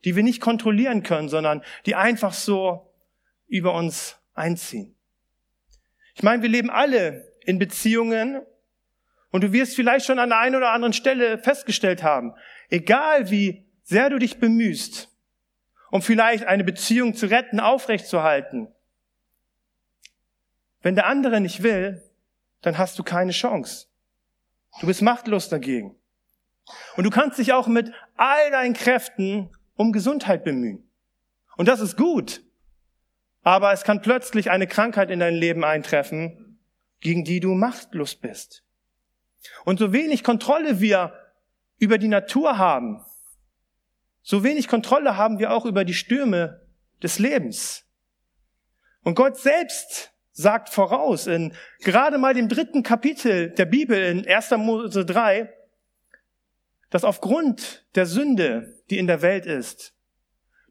die 0.03 0.15
wir 0.15 0.23
nicht 0.23 0.41
kontrollieren 0.41 1.03
können, 1.03 1.29
sondern 1.29 1.63
die 1.85 1.95
einfach 1.95 2.33
so 2.33 2.91
über 3.47 3.73
uns 3.73 4.17
einziehen. 4.33 4.95
Ich 6.15 6.23
meine, 6.23 6.41
wir 6.41 6.49
leben 6.49 6.69
alle 6.69 7.31
in 7.41 7.59
Beziehungen 7.59 8.41
und 9.31 9.43
du 9.43 9.51
wirst 9.51 9.75
vielleicht 9.75 10.05
schon 10.05 10.19
an 10.19 10.29
der 10.29 10.39
einen 10.39 10.55
oder 10.55 10.71
anderen 10.71 10.93
Stelle 10.93 11.37
festgestellt 11.37 12.03
haben, 12.03 12.33
egal 12.69 13.29
wie 13.29 13.65
sehr 13.83 14.09
du 14.09 14.19
dich 14.19 14.39
bemühst, 14.39 15.09
um 15.91 16.01
vielleicht 16.01 16.45
eine 16.45 16.63
Beziehung 16.63 17.15
zu 17.15 17.27
retten, 17.27 17.59
aufrechtzuerhalten, 17.59 18.67
wenn 20.81 20.95
der 20.95 21.07
andere 21.07 21.41
nicht 21.41 21.63
will, 21.63 22.03
dann 22.61 22.77
hast 22.77 22.99
du 22.99 23.03
keine 23.03 23.31
Chance. 23.31 23.87
Du 24.79 24.87
bist 24.87 25.01
machtlos 25.01 25.49
dagegen. 25.49 25.95
Und 26.95 27.03
du 27.03 27.09
kannst 27.09 27.39
dich 27.39 27.53
auch 27.53 27.67
mit 27.67 27.91
all 28.15 28.51
deinen 28.51 28.73
Kräften 28.73 29.49
um 29.75 29.91
Gesundheit 29.91 30.43
bemühen. 30.43 30.87
Und 31.57 31.67
das 31.67 31.79
ist 31.79 31.97
gut. 31.97 32.43
Aber 33.43 33.73
es 33.73 33.83
kann 33.83 34.01
plötzlich 34.01 34.49
eine 34.49 34.67
Krankheit 34.67 35.11
in 35.11 35.19
dein 35.19 35.35
Leben 35.35 35.63
eintreffen, 35.63 36.59
gegen 37.01 37.23
die 37.23 37.39
du 37.39 37.53
machtlos 37.53 38.15
bist. 38.15 38.63
Und 39.65 39.79
so 39.79 39.91
wenig 39.91 40.23
Kontrolle 40.23 40.79
wir 40.79 41.13
über 41.77 41.97
die 41.97 42.07
Natur 42.07 42.57
haben, 42.57 43.03
so 44.21 44.43
wenig 44.43 44.69
Kontrolle 44.69 45.17
haben 45.17 45.37
wir 45.37 45.51
auch 45.51 45.65
über 45.65 45.83
die 45.83 45.93
Stürme 45.93 46.61
des 47.03 47.19
Lebens. 47.19 47.85
Und 49.03 49.15
Gott 49.15 49.37
selbst 49.37 50.13
sagt 50.31 50.69
voraus 50.69 51.27
in 51.27 51.53
gerade 51.79 52.17
mal 52.17 52.33
dem 52.33 52.47
dritten 52.47 52.83
Kapitel 52.83 53.49
der 53.51 53.65
Bibel 53.65 54.01
in 54.01 54.25
1. 54.25 54.51
Mose 54.51 55.05
3, 55.05 55.53
dass 56.89 57.03
aufgrund 57.03 57.85
der 57.95 58.05
Sünde, 58.05 58.81
die 58.89 58.97
in 58.97 59.07
der 59.07 59.21
Welt 59.21 59.45
ist, 59.45 59.93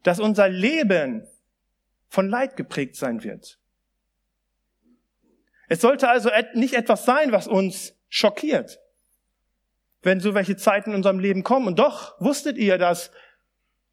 dass 0.01 0.19
unser 0.19 0.49
Leben 0.49 1.27
von 2.13 2.29
Leid 2.29 2.55
geprägt 2.57 2.95
sein 2.95 3.23
wird. 3.23 3.57
Es 5.67 5.81
sollte 5.81 6.09
also 6.09 6.29
nicht 6.53 6.75
etwas 6.75 7.05
sein, 7.05 7.31
was 7.31 7.47
uns 7.47 7.95
schockiert, 8.07 8.79
wenn 10.03 10.19
so 10.19 10.35
welche 10.35 10.55
Zeiten 10.55 10.91
in 10.91 10.97
unserem 10.97 11.17
Leben 11.17 11.41
kommen. 11.41 11.65
Und 11.65 11.79
doch 11.79 12.13
wusstet 12.21 12.59
ihr, 12.59 12.77
dass 12.77 13.09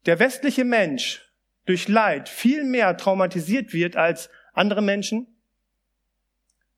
der 0.05 0.19
westliche 0.19 0.65
Mensch 0.65 1.33
durch 1.65 1.87
Leid 1.87 2.29
viel 2.29 2.63
mehr 2.63 2.95
traumatisiert 2.95 3.73
wird 3.73 3.95
als 3.95 4.29
andere 4.53 4.83
Menschen? 4.83 5.25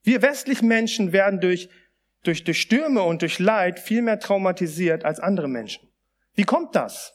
Wir 0.02 0.22
westlichen 0.22 0.70
Menschen 0.70 1.12
werden 1.12 1.42
durch, 1.42 1.68
durch, 2.24 2.46
durch 2.46 2.62
Stürme 2.62 3.04
und 3.04 3.22
durch 3.22 3.40
Leid 3.40 3.82
viel 3.82 4.02
mehr 4.02 4.20
traumatisiert 4.20 5.04
als 5.04 5.20
andere 5.20 5.50
Menschen. 5.50 5.90
Wie 6.36 6.46
kommt 6.46 6.74
das? 6.74 7.14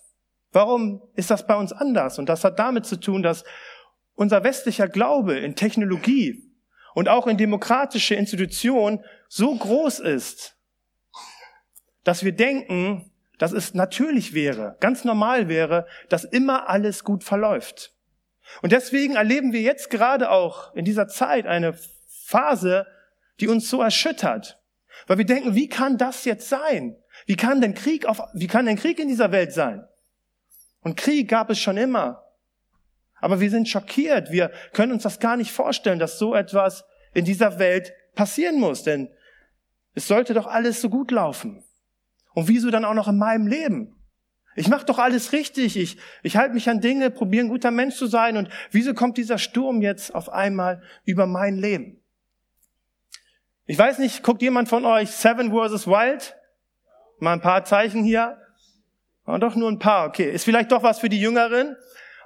Warum 0.52 1.02
ist 1.14 1.30
das 1.30 1.46
bei 1.46 1.56
uns 1.56 1.72
anders? 1.72 2.18
Und 2.18 2.28
das 2.28 2.44
hat 2.44 2.58
damit 2.58 2.84
zu 2.84 3.00
tun, 3.00 3.22
dass 3.22 3.44
unser 4.18 4.42
westlicher 4.42 4.88
Glaube 4.88 5.38
in 5.38 5.54
Technologie 5.54 6.42
und 6.94 7.08
auch 7.08 7.28
in 7.28 7.36
demokratische 7.36 8.16
Institutionen 8.16 9.04
so 9.28 9.54
groß 9.54 10.00
ist, 10.00 10.56
dass 12.02 12.24
wir 12.24 12.32
denken, 12.32 13.12
dass 13.38 13.52
es 13.52 13.74
natürlich 13.74 14.34
wäre, 14.34 14.76
ganz 14.80 15.04
normal 15.04 15.48
wäre, 15.48 15.86
dass 16.08 16.24
immer 16.24 16.68
alles 16.68 17.04
gut 17.04 17.22
verläuft. 17.22 17.94
Und 18.60 18.72
deswegen 18.72 19.14
erleben 19.14 19.52
wir 19.52 19.60
jetzt 19.60 19.88
gerade 19.88 20.32
auch 20.32 20.74
in 20.74 20.84
dieser 20.84 21.06
Zeit 21.06 21.46
eine 21.46 21.78
Phase, 22.24 22.88
die 23.38 23.46
uns 23.46 23.70
so 23.70 23.80
erschüttert. 23.80 24.60
Weil 25.06 25.18
wir 25.18 25.26
denken, 25.26 25.54
wie 25.54 25.68
kann 25.68 25.96
das 25.96 26.24
jetzt 26.24 26.48
sein? 26.48 26.96
Wie 27.26 27.36
kann 27.36 27.60
denn 27.60 27.74
Krieg 27.74 28.06
auf, 28.06 28.20
wie 28.34 28.48
kann 28.48 28.66
denn 28.66 28.76
Krieg 28.76 28.98
in 28.98 29.06
dieser 29.06 29.30
Welt 29.30 29.52
sein? 29.52 29.86
Und 30.80 30.96
Krieg 30.96 31.28
gab 31.28 31.50
es 31.50 31.60
schon 31.60 31.76
immer. 31.76 32.27
Aber 33.20 33.40
wir 33.40 33.50
sind 33.50 33.68
schockiert. 33.68 34.30
Wir 34.30 34.50
können 34.72 34.92
uns 34.92 35.02
das 35.02 35.20
gar 35.20 35.36
nicht 35.36 35.52
vorstellen, 35.52 35.98
dass 35.98 36.18
so 36.18 36.34
etwas 36.34 36.84
in 37.14 37.24
dieser 37.24 37.58
Welt 37.58 37.92
passieren 38.14 38.58
muss. 38.58 38.82
Denn 38.82 39.08
es 39.94 40.06
sollte 40.06 40.34
doch 40.34 40.46
alles 40.46 40.80
so 40.80 40.88
gut 40.88 41.10
laufen. 41.10 41.64
Und 42.34 42.48
wieso 42.48 42.70
dann 42.70 42.84
auch 42.84 42.94
noch 42.94 43.08
in 43.08 43.18
meinem 43.18 43.46
Leben? 43.46 43.94
Ich 44.54 44.68
mache 44.68 44.86
doch 44.86 44.98
alles 44.98 45.32
richtig. 45.32 45.76
Ich, 45.76 45.98
ich 46.22 46.36
halte 46.36 46.54
mich 46.54 46.68
an 46.68 46.80
Dinge, 46.80 47.10
probiere 47.10 47.46
ein 47.46 47.48
guter 47.48 47.70
Mensch 47.70 47.96
zu 47.96 48.06
sein. 48.06 48.36
Und 48.36 48.48
wieso 48.70 48.94
kommt 48.94 49.16
dieser 49.16 49.38
Sturm 49.38 49.82
jetzt 49.82 50.14
auf 50.14 50.30
einmal 50.30 50.82
über 51.04 51.26
mein 51.26 51.56
Leben? 51.56 52.02
Ich 53.66 53.78
weiß 53.78 53.98
nicht, 53.98 54.22
guckt 54.22 54.42
jemand 54.42 54.68
von 54.68 54.84
euch 54.84 55.10
Seven 55.10 55.50
vs. 55.52 55.86
Wild? 55.86 56.34
Mal 57.20 57.34
ein 57.34 57.40
paar 57.40 57.64
Zeichen 57.64 58.02
hier. 58.02 58.38
Ah, 59.24 59.38
doch 59.38 59.54
nur 59.56 59.70
ein 59.70 59.78
paar, 59.78 60.08
okay. 60.08 60.30
Ist 60.30 60.44
vielleicht 60.44 60.72
doch 60.72 60.82
was 60.82 61.00
für 61.00 61.08
die 61.08 61.20
Jüngeren. 61.20 61.76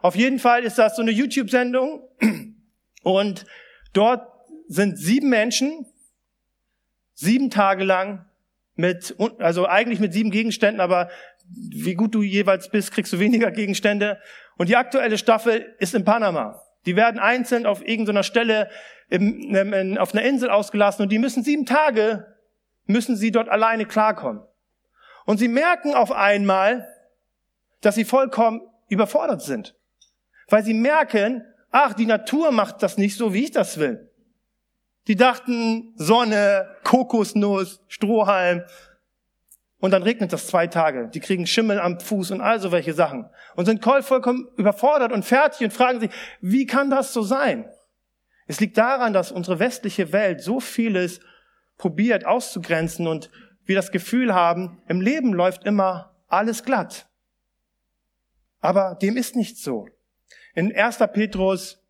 Auf 0.03 0.17
jeden 0.17 0.41
Fall 0.41 0.65
ist 0.65 0.79
das 0.79 0.97
so 0.97 1.03
eine 1.03 1.13
YouTube-Sendung. 1.13 2.03
Und 3.03 3.47
dort 3.93 4.29
sind 4.69 4.99
sieben 4.99 5.29
Menschen, 5.29 5.87
sieben 7.15 7.51
Tage 7.51 7.85
lang 7.85 8.27
mit, 8.75 9.15
also 9.39 9.67
eigentlich 9.67 10.01
mit 10.01 10.13
sieben 10.13 10.31
Gegenständen, 10.31 10.81
aber 10.81 11.09
wie 11.47 11.95
gut 11.95 12.15
du 12.15 12.23
jeweils 12.23 12.71
bist, 12.71 12.93
kriegst 12.93 13.13
du 13.13 13.19
weniger 13.19 13.51
Gegenstände. 13.51 14.19
Und 14.57 14.69
die 14.69 14.77
aktuelle 14.77 15.19
Staffel 15.19 15.75
ist 15.79 15.95
in 15.95 16.05
Panama. 16.05 16.63
Die 16.87 16.97
werden 16.97 17.21
einzeln 17.21 17.67
auf 17.67 17.87
irgendeiner 17.87 18.23
Stelle 18.23 18.71
im, 19.09 19.55
in, 19.55 19.99
auf 19.99 20.15
einer 20.15 20.25
Insel 20.25 20.51
ausgelassen 20.51 21.03
und 21.03 21.11
die 21.11 21.19
müssen 21.19 21.45
sieben 21.45 21.67
Tage, 21.67 22.27
müssen 22.87 23.17
sie 23.17 23.31
dort 23.31 23.49
alleine 23.49 23.85
klarkommen. 23.85 24.43
Und 25.27 25.39
sie 25.39 25.49
merken 25.49 25.95
auf 25.95 26.11
einmal, 26.11 26.89
dass 27.83 27.95
sie 27.95 28.05
vollkommen 28.05 28.63
überfordert 28.89 29.43
sind. 29.43 29.77
Weil 30.49 30.65
sie 30.65 30.75
merken, 30.75 31.45
ach, 31.71 31.95
die 31.95 32.07
Natur 32.07 32.53
macht 32.53 32.83
das 32.83 32.99
nicht 32.99 33.17
so, 33.17 33.33
wie 33.35 33.45
ich 33.45 33.51
das 33.51 33.79
will. 33.79 34.11
Die 35.09 35.17
dachten 35.17 35.95
Sonne, 35.97 36.69
Kokosnuss, 36.85 37.81
Strohhalm. 37.89 38.63
Und 39.79 39.91
dann 39.91 40.05
regnet 40.05 40.33
das 40.33 40.47
zwei 40.47 40.69
Tage. 40.69 41.09
Die 41.09 41.19
kriegen 41.19 41.47
Schimmel 41.47 41.81
am 41.81 41.99
Fuß 41.99 42.31
und 42.31 42.41
all 42.41 42.61
so 42.61 42.71
welche 42.71 42.95
Sachen. 42.95 43.29
Und 43.57 43.67
sind 43.67 43.83
vollkommen 43.83 44.47
überfordert 44.57 45.11
und 45.11 45.25
fertig 45.25 45.65
und 45.65 45.73
fragen 45.73 45.99
sich, 45.99 46.11
wie 46.41 46.67
kann 46.67 46.89
das 46.89 47.13
so 47.13 47.23
sein? 47.23 47.69
Es 48.47 48.61
liegt 48.61 48.79
daran, 48.79 49.13
dass 49.13 49.33
unsere 49.33 49.59
westliche 49.59 50.13
Welt 50.13 50.41
so 50.41 50.61
vieles 50.61 51.21
probiert 51.79 52.27
auszugrenzen 52.27 53.09
und 53.09 53.29
wir 53.65 53.75
das 53.75 53.91
Gefühl 53.91 54.35
haben, 54.35 54.83
im 54.87 55.01
Leben 55.01 55.33
läuft 55.33 55.65
immer 55.65 56.15
alles 56.29 56.63
glatt. 56.63 57.09
Aber 58.61 58.97
dem 59.01 59.17
ist 59.17 59.35
nicht 59.35 59.59
so. 59.59 59.89
In 60.55 60.75
1. 60.75 60.99
Petrus 61.13 61.83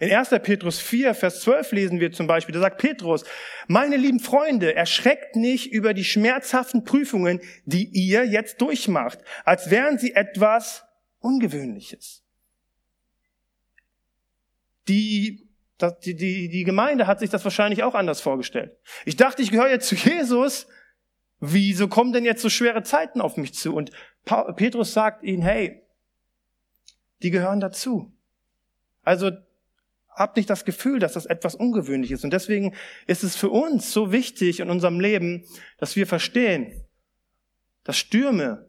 in 0.00 0.10
1. 0.10 0.30
Petrus 0.42 0.80
4, 0.80 1.14
Vers 1.14 1.42
12 1.42 1.72
lesen 1.72 2.00
wir 2.00 2.10
zum 2.10 2.26
Beispiel, 2.26 2.54
da 2.54 2.60
sagt 2.60 2.78
Petrus, 2.78 3.22
meine 3.68 3.98
lieben 3.98 4.18
Freunde, 4.18 4.74
erschreckt 4.74 5.36
nicht 5.36 5.72
über 5.72 5.92
die 5.92 6.04
schmerzhaften 6.04 6.84
Prüfungen, 6.84 7.40
die 7.66 7.84
ihr 7.84 8.24
jetzt 8.24 8.62
durchmacht, 8.62 9.18
als 9.44 9.70
wären 9.70 9.98
sie 9.98 10.14
etwas 10.14 10.86
Ungewöhnliches. 11.18 12.24
Die, 14.88 15.46
die, 16.02 16.16
die, 16.16 16.48
die 16.48 16.64
Gemeinde 16.64 17.06
hat 17.06 17.20
sich 17.20 17.28
das 17.28 17.44
wahrscheinlich 17.44 17.82
auch 17.82 17.94
anders 17.94 18.22
vorgestellt. 18.22 18.74
Ich 19.04 19.16
dachte, 19.16 19.42
ich 19.42 19.50
gehöre 19.50 19.68
jetzt 19.68 19.86
zu 19.86 19.96
Jesus. 19.96 20.66
Wieso 21.40 21.88
kommen 21.88 22.12
denn 22.12 22.24
jetzt 22.24 22.40
so 22.42 22.48
schwere 22.48 22.82
Zeiten 22.82 23.20
auf 23.20 23.36
mich 23.36 23.52
zu? 23.52 23.74
Und 23.74 23.90
Petrus 24.24 24.92
sagt 24.92 25.22
ihnen, 25.24 25.42
hey, 25.42 25.82
die 27.22 27.30
gehören 27.30 27.60
dazu. 27.60 28.12
Also 29.02 29.30
habt 30.08 30.36
nicht 30.36 30.50
das 30.50 30.64
Gefühl, 30.64 30.98
dass 30.98 31.14
das 31.14 31.26
etwas 31.26 31.54
ungewöhnlich 31.54 32.10
ist. 32.10 32.24
Und 32.24 32.32
deswegen 32.32 32.74
ist 33.06 33.24
es 33.24 33.36
für 33.36 33.48
uns 33.48 33.92
so 33.92 34.12
wichtig 34.12 34.60
in 34.60 34.70
unserem 34.70 35.00
Leben, 35.00 35.44
dass 35.78 35.96
wir 35.96 36.06
verstehen, 36.06 36.84
dass 37.84 37.96
Stürme 37.96 38.68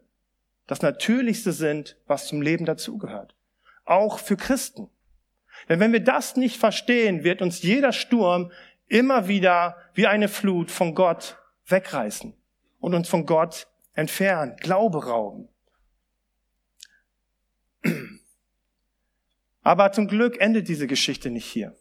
das 0.66 0.82
Natürlichste 0.82 1.52
sind, 1.52 1.98
was 2.06 2.26
zum 2.26 2.40
Leben 2.40 2.64
dazugehört. 2.64 3.34
Auch 3.84 4.18
für 4.18 4.36
Christen. 4.36 4.88
Denn 5.68 5.80
wenn 5.80 5.92
wir 5.92 6.02
das 6.02 6.36
nicht 6.36 6.56
verstehen, 6.56 7.24
wird 7.24 7.42
uns 7.42 7.62
jeder 7.62 7.92
Sturm 7.92 8.50
immer 8.88 9.28
wieder 9.28 9.76
wie 9.94 10.06
eine 10.06 10.28
Flut 10.28 10.70
von 10.70 10.94
Gott 10.94 11.36
wegreißen 11.66 12.34
und 12.80 12.94
uns 12.94 13.08
von 13.08 13.26
Gott 13.26 13.68
entfernen, 13.94 14.56
Glaube 14.56 15.06
rauben. 15.06 15.48
Aber 19.62 19.92
zum 19.92 20.08
Glück 20.08 20.40
endet 20.40 20.68
diese 20.68 20.86
Geschichte 20.86 21.30
nicht 21.30 21.46
hier. 21.46 21.76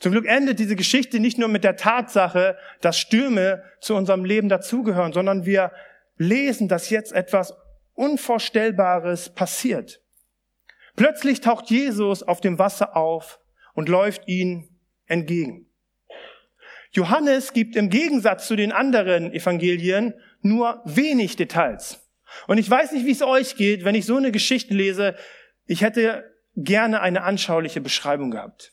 Zum 0.00 0.12
Glück 0.12 0.26
endet 0.26 0.58
diese 0.58 0.76
Geschichte 0.76 1.20
nicht 1.20 1.38
nur 1.38 1.48
mit 1.48 1.62
der 1.62 1.76
Tatsache, 1.76 2.56
dass 2.80 2.98
Stürme 2.98 3.62
zu 3.80 3.94
unserem 3.94 4.24
Leben 4.24 4.48
dazugehören, 4.48 5.12
sondern 5.12 5.44
wir 5.46 5.72
lesen, 6.16 6.68
dass 6.68 6.90
jetzt 6.90 7.12
etwas 7.12 7.54
Unvorstellbares 7.94 9.34
passiert. 9.34 10.00
Plötzlich 10.96 11.40
taucht 11.40 11.70
Jesus 11.70 12.22
auf 12.22 12.40
dem 12.40 12.58
Wasser 12.58 12.96
auf 12.96 13.40
und 13.74 13.88
läuft 13.88 14.26
ihnen 14.26 14.68
entgegen. 15.06 15.66
Johannes 16.92 17.52
gibt 17.52 17.74
im 17.74 17.90
Gegensatz 17.90 18.46
zu 18.46 18.54
den 18.54 18.72
anderen 18.72 19.32
Evangelien 19.32 20.14
nur 20.44 20.82
wenig 20.84 21.36
Details. 21.36 22.00
Und 22.46 22.58
ich 22.58 22.68
weiß 22.68 22.92
nicht, 22.92 23.06
wie 23.06 23.12
es 23.12 23.22
euch 23.22 23.56
geht, 23.56 23.84
wenn 23.84 23.94
ich 23.94 24.06
so 24.06 24.16
eine 24.16 24.32
Geschichte 24.32 24.74
lese. 24.74 25.16
Ich 25.66 25.82
hätte 25.82 26.30
gerne 26.56 27.00
eine 27.00 27.22
anschauliche 27.22 27.80
Beschreibung 27.80 28.30
gehabt. 28.30 28.72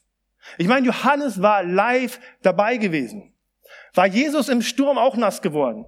Ich 0.58 0.68
meine, 0.68 0.86
Johannes 0.86 1.42
war 1.42 1.64
live 1.64 2.20
dabei 2.42 2.78
gewesen. 2.78 3.34
War 3.94 4.08
Jesus 4.08 4.50
im 4.50 4.62
Sturm 4.62 4.98
auch 4.98 5.16
nass 5.16 5.42
geworden? 5.42 5.86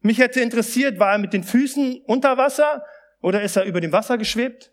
Mich 0.00 0.18
hätte 0.18 0.40
interessiert, 0.40 0.98
war 0.98 1.12
er 1.12 1.18
mit 1.18 1.32
den 1.32 1.44
Füßen 1.44 2.02
unter 2.06 2.38
Wasser 2.38 2.84
oder 3.20 3.42
ist 3.42 3.56
er 3.56 3.64
über 3.64 3.80
dem 3.80 3.92
Wasser 3.92 4.16
geschwebt? 4.16 4.72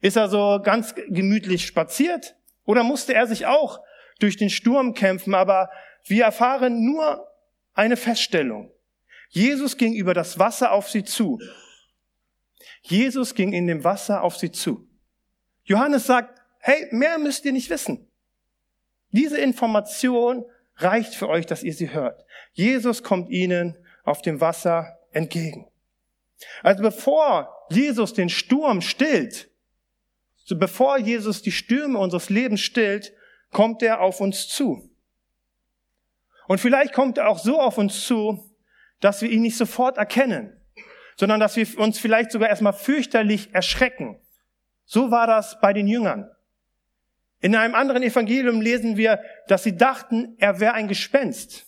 Ist 0.00 0.16
er 0.16 0.28
so 0.28 0.60
ganz 0.62 0.94
gemütlich 0.94 1.66
spaziert 1.66 2.36
oder 2.64 2.82
musste 2.82 3.14
er 3.14 3.26
sich 3.26 3.46
auch 3.46 3.80
durch 4.20 4.36
den 4.36 4.50
Sturm 4.50 4.92
kämpfen? 4.92 5.34
Aber 5.34 5.70
wir 6.04 6.24
erfahren 6.24 6.84
nur 6.84 7.26
eine 7.72 7.96
Feststellung. 7.96 8.73
Jesus 9.30 9.76
ging 9.76 9.94
über 9.94 10.14
das 10.14 10.38
Wasser 10.38 10.72
auf 10.72 10.88
sie 10.88 11.04
zu. 11.04 11.40
Jesus 12.82 13.34
ging 13.34 13.52
in 13.52 13.66
dem 13.66 13.84
Wasser 13.84 14.22
auf 14.22 14.36
sie 14.36 14.50
zu. 14.50 14.86
Johannes 15.64 16.06
sagt, 16.06 16.40
hey, 16.60 16.88
mehr 16.90 17.18
müsst 17.18 17.44
ihr 17.44 17.52
nicht 17.52 17.70
wissen. 17.70 18.08
Diese 19.10 19.38
Information 19.38 20.44
reicht 20.76 21.14
für 21.14 21.28
euch, 21.28 21.46
dass 21.46 21.62
ihr 21.62 21.72
sie 21.72 21.92
hört. 21.92 22.24
Jesus 22.52 23.02
kommt 23.02 23.30
ihnen 23.30 23.76
auf 24.04 24.22
dem 24.22 24.40
Wasser 24.40 24.98
entgegen. 25.12 25.66
Also 26.62 26.82
bevor 26.82 27.66
Jesus 27.70 28.12
den 28.12 28.28
Sturm 28.28 28.80
stillt, 28.80 29.50
bevor 30.50 30.98
Jesus 30.98 31.42
die 31.42 31.52
Stürme 31.52 31.98
unseres 31.98 32.28
Lebens 32.28 32.60
stillt, 32.60 33.12
kommt 33.50 33.82
er 33.82 34.00
auf 34.00 34.20
uns 34.20 34.48
zu. 34.48 34.90
Und 36.46 36.58
vielleicht 36.58 36.92
kommt 36.92 37.16
er 37.16 37.28
auch 37.28 37.38
so 37.38 37.60
auf 37.60 37.78
uns 37.78 38.04
zu, 38.04 38.53
dass 39.00 39.22
wir 39.22 39.30
ihn 39.30 39.42
nicht 39.42 39.56
sofort 39.56 39.98
erkennen, 39.98 40.58
sondern 41.16 41.40
dass 41.40 41.56
wir 41.56 41.78
uns 41.78 41.98
vielleicht 41.98 42.32
sogar 42.32 42.48
erstmal 42.48 42.72
fürchterlich 42.72 43.54
erschrecken. 43.54 44.20
So 44.84 45.10
war 45.10 45.26
das 45.26 45.60
bei 45.60 45.72
den 45.72 45.86
Jüngern. 45.86 46.30
In 47.40 47.54
einem 47.56 47.74
anderen 47.74 48.02
Evangelium 48.02 48.60
lesen 48.60 48.96
wir, 48.96 49.20
dass 49.48 49.62
sie 49.62 49.76
dachten, 49.76 50.34
er 50.38 50.60
wäre 50.60 50.74
ein 50.74 50.88
Gespenst. 50.88 51.66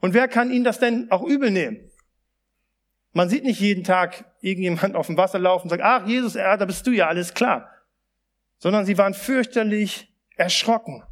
Und 0.00 0.14
wer 0.14 0.28
kann 0.28 0.50
ihnen 0.50 0.64
das 0.64 0.78
denn 0.78 1.10
auch 1.10 1.22
übel 1.22 1.50
nehmen? 1.50 1.90
Man 3.12 3.28
sieht 3.28 3.44
nicht 3.44 3.60
jeden 3.60 3.84
Tag 3.84 4.24
irgendjemand 4.40 4.96
auf 4.96 5.06
dem 5.06 5.16
Wasser 5.16 5.38
laufen 5.38 5.64
und 5.64 5.70
sagt, 5.70 5.82
ach 5.82 6.06
Jesus, 6.06 6.34
da 6.34 6.64
bist 6.64 6.86
du 6.86 6.90
ja, 6.90 7.08
alles 7.08 7.34
klar. 7.34 7.70
Sondern 8.58 8.86
sie 8.86 8.98
waren 8.98 9.14
fürchterlich 9.14 10.12
erschrocken. 10.36 11.02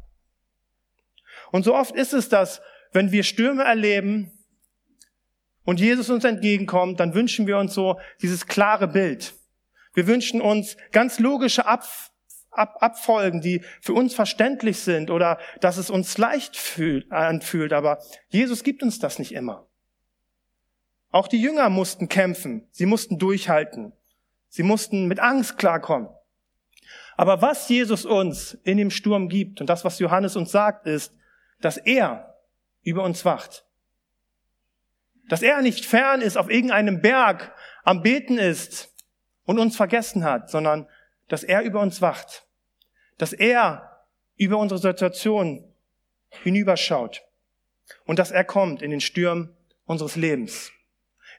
Und 1.51 1.63
so 1.63 1.75
oft 1.75 1.95
ist 1.95 2.13
es 2.13 2.29
das, 2.29 2.61
wenn 2.91 3.11
wir 3.11 3.23
Stürme 3.23 3.63
erleben 3.63 4.31
und 5.65 5.79
Jesus 5.79 6.09
uns 6.09 6.23
entgegenkommt, 6.23 6.99
dann 6.99 7.13
wünschen 7.13 7.47
wir 7.47 7.57
uns 7.57 7.73
so 7.73 7.99
dieses 8.21 8.47
klare 8.47 8.87
Bild. 8.87 9.33
Wir 9.93 10.07
wünschen 10.07 10.41
uns 10.41 10.75
ganz 10.91 11.19
logische 11.19 11.65
Ab, 11.65 11.85
Ab, 12.51 12.77
Abfolgen, 12.81 13.41
die 13.41 13.61
für 13.81 13.93
uns 13.93 14.13
verständlich 14.13 14.79
sind 14.79 15.09
oder 15.09 15.39
dass 15.61 15.77
es 15.77 15.89
uns 15.89 16.17
leicht 16.17 16.55
fühlt, 16.55 17.11
anfühlt. 17.11 17.73
Aber 17.73 17.99
Jesus 18.29 18.63
gibt 18.63 18.83
uns 18.83 18.99
das 18.99 19.19
nicht 19.19 19.31
immer. 19.31 19.67
Auch 21.09 21.27
die 21.27 21.41
Jünger 21.41 21.69
mussten 21.69 22.09
kämpfen. 22.09 22.67
Sie 22.71 22.85
mussten 22.85 23.19
durchhalten. 23.19 23.93
Sie 24.49 24.63
mussten 24.63 25.07
mit 25.07 25.19
Angst 25.19 25.57
klarkommen. 25.57 26.09
Aber 27.15 27.41
was 27.41 27.69
Jesus 27.69 28.05
uns 28.05 28.57
in 28.63 28.77
dem 28.77 28.89
Sturm 28.89 29.29
gibt 29.29 29.61
und 29.61 29.67
das, 29.69 29.85
was 29.85 29.99
Johannes 29.99 30.35
uns 30.35 30.51
sagt, 30.51 30.87
ist, 30.87 31.13
dass 31.61 31.77
er 31.77 32.35
über 32.83 33.03
uns 33.03 33.25
wacht. 33.25 33.65
Dass 35.29 35.41
er 35.41 35.61
nicht 35.61 35.85
fern 35.85 36.21
ist, 36.21 36.37
auf 36.37 36.49
irgendeinem 36.49 37.01
Berg 37.01 37.53
am 37.83 38.01
Beten 38.01 38.37
ist 38.37 38.93
und 39.45 39.59
uns 39.59 39.75
vergessen 39.75 40.23
hat, 40.23 40.49
sondern 40.49 40.87
dass 41.27 41.43
er 41.43 41.61
über 41.61 41.81
uns 41.81 42.01
wacht, 42.01 42.45
dass 43.17 43.33
er 43.33 44.05
über 44.35 44.57
unsere 44.57 44.79
Situation 44.79 45.63
hinüberschaut 46.29 47.23
und 48.05 48.19
dass 48.19 48.31
er 48.31 48.43
kommt 48.43 48.81
in 48.81 48.91
den 48.91 49.01
Stürmen 49.01 49.55
unseres 49.85 50.15
Lebens. 50.15 50.71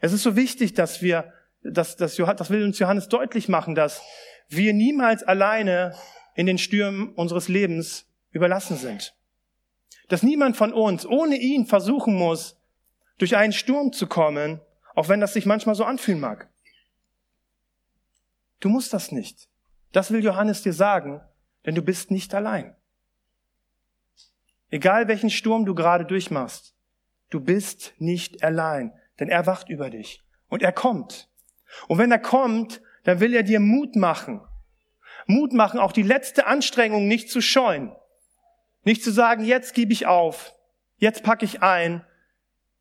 Es 0.00 0.12
ist 0.12 0.22
so 0.22 0.36
wichtig, 0.36 0.74
dass 0.74 1.02
wir, 1.02 1.32
dass, 1.62 1.96
dass, 1.96 2.16
das 2.16 2.50
will 2.50 2.64
uns 2.64 2.78
Johannes 2.78 3.08
deutlich 3.08 3.48
machen, 3.48 3.74
dass 3.74 4.02
wir 4.48 4.72
niemals 4.72 5.22
alleine 5.22 5.94
in 6.34 6.46
den 6.46 6.58
Stürmen 6.58 7.14
unseres 7.14 7.48
Lebens 7.48 8.06
überlassen 8.30 8.76
sind. 8.76 9.14
Dass 10.08 10.22
niemand 10.22 10.56
von 10.56 10.72
uns 10.72 11.06
ohne 11.06 11.36
ihn 11.36 11.66
versuchen 11.66 12.14
muss, 12.14 12.56
durch 13.18 13.36
einen 13.36 13.52
Sturm 13.52 13.92
zu 13.92 14.06
kommen, 14.06 14.60
auch 14.94 15.08
wenn 15.08 15.20
das 15.20 15.32
sich 15.32 15.46
manchmal 15.46 15.74
so 15.74 15.84
anfühlen 15.84 16.20
mag. 16.20 16.48
Du 18.60 18.68
musst 18.68 18.92
das 18.92 19.12
nicht. 19.12 19.48
Das 19.92 20.10
will 20.10 20.24
Johannes 20.24 20.62
dir 20.62 20.72
sagen, 20.72 21.20
denn 21.66 21.74
du 21.74 21.82
bist 21.82 22.10
nicht 22.10 22.34
allein. 22.34 22.74
Egal 24.70 25.06
welchen 25.06 25.30
Sturm 25.30 25.66
du 25.66 25.74
gerade 25.74 26.04
durchmachst, 26.04 26.74
du 27.30 27.40
bist 27.40 27.94
nicht 27.98 28.42
allein, 28.42 28.92
denn 29.20 29.28
er 29.28 29.46
wacht 29.46 29.68
über 29.68 29.90
dich 29.90 30.22
und 30.48 30.62
er 30.62 30.72
kommt. 30.72 31.28
Und 31.88 31.98
wenn 31.98 32.10
er 32.10 32.18
kommt, 32.18 32.80
dann 33.04 33.20
will 33.20 33.34
er 33.34 33.42
dir 33.42 33.60
Mut 33.60 33.96
machen. 33.96 34.40
Mut 35.26 35.52
machen, 35.52 35.78
auch 35.78 35.92
die 35.92 36.02
letzte 36.02 36.46
Anstrengung 36.46 37.06
nicht 37.06 37.30
zu 37.30 37.40
scheuen. 37.40 37.94
Nicht 38.82 39.02
zu 39.02 39.10
sagen, 39.10 39.44
jetzt 39.44 39.74
gebe 39.74 39.92
ich 39.92 40.06
auf, 40.06 40.54
jetzt 40.96 41.22
packe 41.22 41.44
ich 41.44 41.62
ein, 41.62 42.04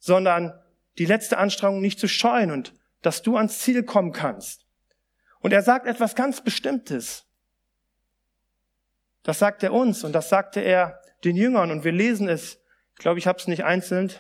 sondern 0.04 0.62
die 0.98 1.06
letzte 1.06 1.38
Anstrengung 1.38 1.80
nicht 1.80 1.98
zu 1.98 2.10
scheuen 2.10 2.52
und 2.52 2.74
dass 3.04 3.22
du 3.22 3.38
ans 3.38 3.60
Ziel 3.60 3.84
kommen 3.84 4.12
kannst. 4.12 4.66
Und 5.40 5.54
er 5.54 5.64
sagt 5.64 5.88
etwas 5.88 6.14
ganz 6.14 6.44
Bestimmtes. 6.44 7.26
Das 9.24 9.40
sagt 9.40 9.64
er 9.64 9.72
uns 9.72 10.04
und 10.04 10.12
das 10.12 10.28
sagte 10.28 10.60
er 10.60 11.02
den 11.24 11.38
Jüngern 11.38 11.72
und 11.72 11.86
wir 11.86 11.94
lesen 11.94 12.28
es. 12.28 12.60
Ich 12.96 13.00
glaube, 13.00 13.18
ich 13.18 13.28
habe 13.28 13.40
es 13.40 13.48
nicht 13.48 13.64
einzeln 13.64 14.12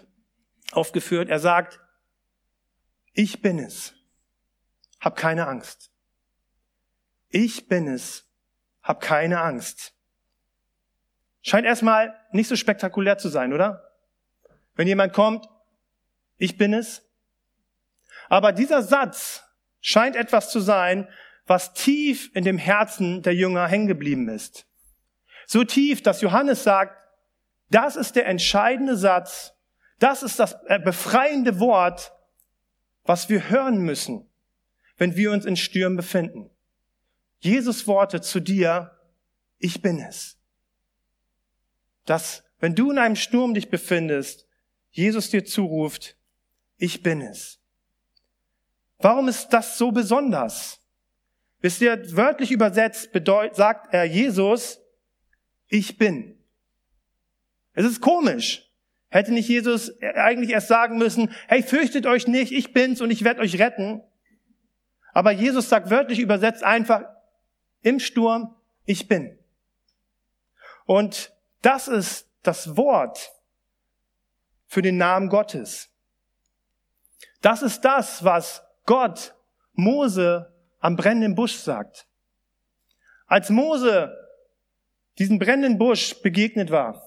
aufgeführt. 0.71 1.27
Er 1.27 1.39
sagt, 1.39 1.81
ich 3.11 3.41
bin 3.41 3.59
es. 3.59 3.93
Hab 5.01 5.17
keine 5.17 5.47
Angst. 5.47 5.91
Ich 7.27 7.67
bin 7.67 7.89
es. 7.89 8.25
hab 8.81 9.01
keine 9.01 9.41
Angst. 9.41 9.93
Scheint 11.41 11.65
erstmal 11.65 12.17
nicht 12.31 12.47
so 12.47 12.55
spektakulär 12.55 13.17
zu 13.17 13.27
sein, 13.27 13.51
oder? 13.51 13.91
Wenn 14.75 14.87
jemand 14.87 15.11
kommt, 15.11 15.49
ich 16.43 16.57
bin 16.57 16.73
es. 16.73 17.01
Aber 18.27 18.51
dieser 18.51 18.83
Satz 18.83 19.43
scheint 19.79 20.17
etwas 20.17 20.51
zu 20.51 20.59
sein, 20.59 21.07
was 21.45 21.73
tief 21.73 22.31
in 22.35 22.43
dem 22.43 22.57
Herzen 22.57 23.21
der 23.21 23.33
Jünger 23.33 23.65
hängen 23.67 23.87
geblieben 23.87 24.27
ist. 24.27 24.65
So 25.45 25.63
tief, 25.63 26.03
dass 26.03 26.19
Johannes 26.19 26.63
sagt, 26.63 26.97
das 27.69 27.95
ist 27.95 28.17
der 28.17 28.27
entscheidende 28.27 28.97
Satz, 28.97 29.53
das 29.99 30.21
ist 30.21 30.37
das 30.37 30.57
äh, 30.67 30.79
befreiende 30.79 31.61
Wort, 31.61 32.11
was 33.05 33.29
wir 33.29 33.49
hören 33.49 33.77
müssen, 33.77 34.29
wenn 34.97 35.15
wir 35.15 35.31
uns 35.31 35.45
in 35.45 35.55
Stürmen 35.55 35.95
befinden. 35.95 36.49
Jesus 37.39 37.87
Worte 37.87 38.19
zu 38.19 38.41
dir, 38.41 38.91
ich 39.59 39.81
bin 39.81 39.99
es. 39.99 40.37
Dass, 42.05 42.43
wenn 42.59 42.75
du 42.75 42.91
in 42.91 42.97
einem 42.97 43.15
Sturm 43.15 43.53
dich 43.53 43.69
befindest, 43.69 44.45
Jesus 44.91 45.29
dir 45.29 45.45
zuruft, 45.45 46.17
ich 46.83 47.01
bin 47.01 47.21
es. 47.21 47.61
Warum 48.99 49.29
ist 49.29 49.47
das 49.49 49.77
so 49.77 49.93
besonders? 49.93 50.81
Wisst 51.61 51.79
ihr, 51.79 51.97
wörtlich 52.17 52.51
übersetzt 52.51 53.13
bedeutet, 53.13 53.55
sagt 53.55 53.93
er 53.93 54.03
Jesus, 54.03 54.81
ich 55.69 55.97
bin. 55.97 56.37
Es 57.71 57.85
ist 57.85 58.01
komisch. 58.01 58.69
Hätte 59.07 59.31
nicht 59.31 59.47
Jesus 59.47 59.97
eigentlich 60.01 60.49
erst 60.49 60.67
sagen 60.67 60.97
müssen, 60.97 61.33
hey, 61.47 61.63
fürchtet 61.63 62.05
euch 62.05 62.27
nicht, 62.27 62.51
ich 62.51 62.73
bin's 62.73 62.99
und 62.99 63.11
ich 63.11 63.23
werde 63.23 63.39
euch 63.39 63.59
retten. 63.59 64.03
Aber 65.13 65.31
Jesus 65.31 65.69
sagt 65.69 65.89
wörtlich 65.89 66.19
übersetzt 66.19 66.65
einfach, 66.65 67.05
im 67.81 68.01
Sturm, 68.01 68.57
ich 68.83 69.07
bin. 69.07 69.39
Und 70.85 71.31
das 71.61 71.87
ist 71.87 72.29
das 72.41 72.75
Wort 72.75 73.31
für 74.67 74.81
den 74.81 74.97
Namen 74.97 75.29
Gottes. 75.29 75.92
Das 77.43 77.61
ist 77.61 77.81
das, 77.81 78.23
was 78.23 78.63
Gott 78.85 79.35
Mose 79.73 80.51
am 80.79 80.95
brennenden 80.95 81.35
Busch 81.35 81.57
sagt. 81.57 82.07
Als 83.27 83.49
Mose 83.49 84.15
diesen 85.19 85.39
brennenden 85.39 85.77
Busch 85.77 86.15
begegnet 86.21 86.71
war, 86.71 87.03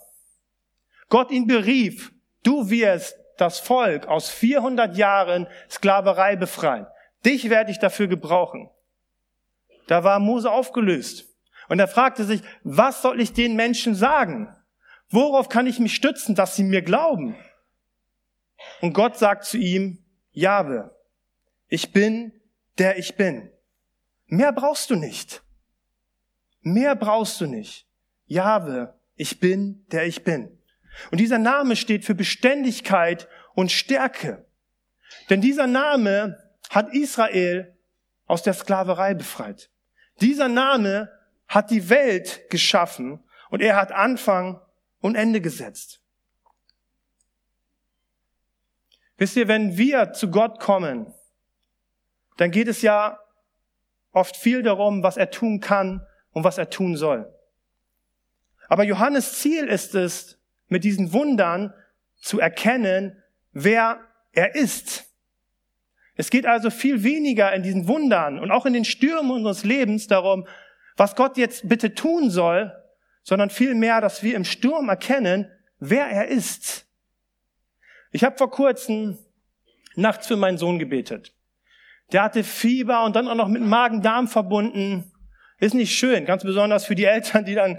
Gott 1.08 1.30
ihn 1.30 1.46
berief, 1.46 2.12
du 2.42 2.68
wirst 2.68 3.16
das 3.38 3.60
Volk 3.60 4.06
aus 4.08 4.28
400 4.28 4.94
Jahren 4.96 5.46
Sklaverei 5.70 6.36
befreien. 6.36 6.86
Dich 7.24 7.48
werde 7.48 7.70
ich 7.70 7.78
dafür 7.78 8.06
gebrauchen. 8.06 8.68
Da 9.86 10.04
war 10.04 10.20
Mose 10.20 10.50
aufgelöst. 10.50 11.34
Und 11.70 11.78
er 11.78 11.88
fragte 11.88 12.24
sich, 12.24 12.42
was 12.62 13.00
soll 13.00 13.22
ich 13.22 13.32
den 13.32 13.56
Menschen 13.56 13.94
sagen? 13.94 14.54
Worauf 15.08 15.48
kann 15.48 15.66
ich 15.66 15.78
mich 15.78 15.94
stützen, 15.94 16.34
dass 16.34 16.56
sie 16.56 16.64
mir 16.64 16.82
glauben? 16.82 17.36
Und 18.82 18.92
Gott 18.92 19.16
sagt 19.16 19.44
zu 19.44 19.56
ihm, 19.56 20.05
Jahwe, 20.36 20.94
ich 21.66 21.94
bin, 21.94 22.30
der 22.76 22.98
ich 22.98 23.16
bin. 23.16 23.50
Mehr 24.26 24.52
brauchst 24.52 24.90
du 24.90 24.94
nicht. 24.94 25.42
Mehr 26.60 26.94
brauchst 26.94 27.40
du 27.40 27.46
nicht. 27.46 27.88
Jahwe, 28.26 29.00
ich 29.14 29.40
bin, 29.40 29.86
der 29.92 30.06
ich 30.06 30.24
bin. 30.24 30.58
Und 31.10 31.20
dieser 31.20 31.38
Name 31.38 31.74
steht 31.74 32.04
für 32.04 32.14
Beständigkeit 32.14 33.28
und 33.54 33.72
Stärke. 33.72 34.44
Denn 35.30 35.40
dieser 35.40 35.66
Name 35.66 36.36
hat 36.68 36.92
Israel 36.92 37.74
aus 38.26 38.42
der 38.42 38.52
Sklaverei 38.52 39.14
befreit. 39.14 39.70
Dieser 40.20 40.48
Name 40.48 41.10
hat 41.48 41.70
die 41.70 41.88
Welt 41.88 42.50
geschaffen 42.50 43.24
und 43.48 43.62
er 43.62 43.76
hat 43.76 43.90
Anfang 43.90 44.60
und 45.00 45.14
Ende 45.14 45.40
gesetzt. 45.40 46.02
Wisst 49.18 49.36
ihr, 49.36 49.48
wenn 49.48 49.76
wir 49.78 50.12
zu 50.12 50.30
Gott 50.30 50.60
kommen, 50.60 51.12
dann 52.36 52.50
geht 52.50 52.68
es 52.68 52.82
ja 52.82 53.18
oft 54.12 54.36
viel 54.36 54.62
darum, 54.62 55.02
was 55.02 55.16
er 55.16 55.30
tun 55.30 55.60
kann 55.60 56.06
und 56.32 56.44
was 56.44 56.58
er 56.58 56.70
tun 56.70 56.96
soll. 56.96 57.32
Aber 58.68 58.84
Johannes 58.84 59.38
Ziel 59.38 59.66
ist 59.66 59.94
es, 59.94 60.38
mit 60.68 60.84
diesen 60.84 61.12
Wundern 61.12 61.72
zu 62.16 62.40
erkennen, 62.40 63.22
wer 63.52 64.00
er 64.32 64.54
ist. 64.54 65.04
Es 66.16 66.30
geht 66.30 66.46
also 66.46 66.70
viel 66.70 67.04
weniger 67.04 67.52
in 67.52 67.62
diesen 67.62 67.88
Wundern 67.88 68.38
und 68.38 68.50
auch 68.50 68.66
in 68.66 68.72
den 68.72 68.84
Stürmen 68.84 69.30
unseres 69.30 69.64
Lebens 69.64 70.06
darum, 70.06 70.46
was 70.96 71.14
Gott 71.14 71.36
jetzt 71.36 71.68
bitte 71.68 71.94
tun 71.94 72.30
soll, 72.30 72.72
sondern 73.22 73.50
vielmehr, 73.50 74.00
dass 74.00 74.22
wir 74.22 74.34
im 74.34 74.44
Sturm 74.44 74.88
erkennen, 74.88 75.50
wer 75.78 76.06
er 76.06 76.28
ist. 76.28 76.85
Ich 78.16 78.24
habe 78.24 78.38
vor 78.38 78.50
kurzem 78.50 79.18
nachts 79.94 80.26
für 80.26 80.36
meinen 80.36 80.56
Sohn 80.56 80.78
gebetet. 80.78 81.34
Der 82.12 82.22
hatte 82.22 82.44
Fieber 82.44 83.04
und 83.04 83.14
dann 83.14 83.28
auch 83.28 83.34
noch 83.34 83.48
mit 83.48 83.60
Magen-Darm 83.60 84.26
verbunden. 84.26 85.12
Ist 85.58 85.74
nicht 85.74 85.94
schön, 85.94 86.24
ganz 86.24 86.42
besonders 86.42 86.86
für 86.86 86.94
die 86.94 87.04
Eltern, 87.04 87.44
die 87.44 87.54
dann 87.54 87.78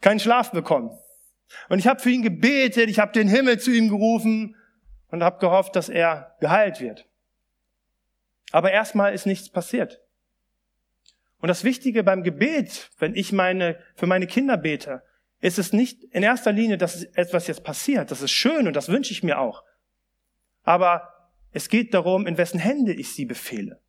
keinen 0.00 0.20
Schlaf 0.20 0.52
bekommen. 0.52 0.98
Und 1.68 1.80
ich 1.80 1.86
habe 1.86 2.00
für 2.00 2.08
ihn 2.08 2.22
gebetet, 2.22 2.88
ich 2.88 2.98
habe 2.98 3.12
den 3.12 3.28
Himmel 3.28 3.60
zu 3.60 3.72
ihm 3.72 3.90
gerufen 3.90 4.56
und 5.08 5.22
habe 5.22 5.38
gehofft, 5.38 5.76
dass 5.76 5.90
er 5.90 6.34
geheilt 6.40 6.80
wird. 6.80 7.06
Aber 8.52 8.72
erstmal 8.72 9.12
ist 9.12 9.26
nichts 9.26 9.50
passiert. 9.50 10.00
Und 11.42 11.48
das 11.48 11.62
Wichtige 11.62 12.04
beim 12.04 12.22
Gebet, 12.22 12.90
wenn 12.98 13.14
ich 13.14 13.32
meine, 13.32 13.78
für 13.96 14.06
meine 14.06 14.26
Kinder 14.26 14.56
bete, 14.56 15.02
ist 15.42 15.58
es 15.58 15.74
nicht 15.74 16.04
in 16.04 16.22
erster 16.22 16.52
Linie, 16.52 16.78
dass 16.78 17.04
etwas 17.04 17.48
jetzt 17.48 17.64
passiert. 17.64 18.10
Das 18.10 18.22
ist 18.22 18.30
schön 18.30 18.66
und 18.66 18.74
das 18.74 18.88
wünsche 18.88 19.12
ich 19.12 19.22
mir 19.22 19.38
auch. 19.38 19.62
Aber 20.64 21.30
es 21.52 21.68
geht 21.68 21.94
darum, 21.94 22.26
in 22.26 22.36
wessen 22.36 22.58
Hände 22.58 22.92
ich 22.92 23.14
sie 23.14 23.24
befehle. 23.24 23.80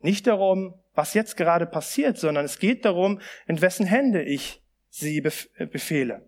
Nicht 0.00 0.26
darum, 0.26 0.74
was 0.94 1.14
jetzt 1.14 1.36
gerade 1.36 1.66
passiert, 1.66 2.18
sondern 2.18 2.44
es 2.44 2.60
geht 2.60 2.84
darum, 2.84 3.20
in 3.46 3.60
wessen 3.60 3.84
Hände 3.84 4.22
ich 4.22 4.62
sie 4.90 5.20
befehle. 5.20 6.26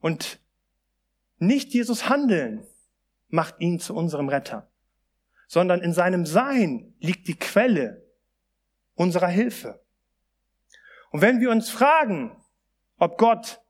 Und 0.00 0.40
nicht 1.38 1.72
Jesus 1.72 2.08
Handeln 2.08 2.66
macht 3.28 3.60
ihn 3.60 3.78
zu 3.78 3.94
unserem 3.94 4.28
Retter 4.28 4.70
sondern 5.50 5.80
in 5.80 5.92
seinem 5.92 6.26
Sein 6.26 6.94
liegt 7.00 7.26
die 7.26 7.34
Quelle 7.34 8.06
unserer 8.94 9.26
Hilfe. 9.26 9.82
Und 11.10 11.22
wenn 11.22 11.40
wir 11.40 11.50
uns 11.50 11.70
fragen, 11.70 12.40
ob 12.98 13.18
Gott 13.18 13.60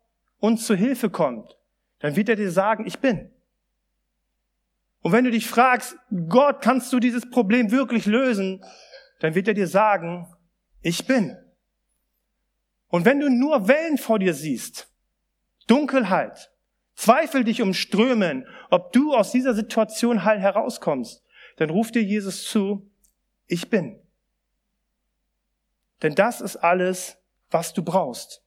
uns 0.41 0.67
zu 0.67 0.75
Hilfe 0.75 1.09
kommt, 1.09 1.57
dann 2.01 2.17
wird 2.17 2.29
er 2.29 2.37
dir 2.37 2.51
sagen, 2.51 2.87
ich 2.87 2.99
bin. 2.99 3.33
Und 5.03 5.13
wenn 5.13 5.25
du 5.25 5.31
dich 5.31 5.47
fragst, 5.47 5.97
Gott, 6.29 6.61
kannst 6.61 6.93
du 6.93 7.01
dieses 7.01 7.29
Problem 7.31 7.71
wirklich 7.71 8.07
lösen, 8.07 8.65
dann 9.21 9.35
wird 9.35 9.49
er 9.49 9.55
dir 9.55 9.67
sagen, 9.67 10.27
ich 10.83 11.07
bin. 11.07 11.37
Und 12.89 13.05
wenn 13.05 13.21
du 13.21 13.31
nur 13.31 13.69
Wellen 13.69 13.99
vor 13.99 14.19
dir 14.19 14.35
siehst, 14.35 14.89
Dunkelheit, 15.67 16.51
Zweifel 17.01 17.45
dich 17.45 17.63
umströmen, 17.63 18.47
ob 18.69 18.93
du 18.93 19.15
aus 19.15 19.33
dieser 19.33 19.55
Situation 19.55 20.23
heil 20.23 20.39
herauskommst, 20.39 21.25
dann 21.57 21.71
ruft 21.71 21.95
dir 21.95 22.03
Jesus 22.03 22.45
zu, 22.45 22.91
ich 23.47 23.71
bin. 23.71 23.99
Denn 26.03 26.15
das 26.15 26.43
ist 26.43 26.57
alles, 26.57 27.17
was 27.51 27.73
du 27.73 27.83
brauchst. 27.83 28.45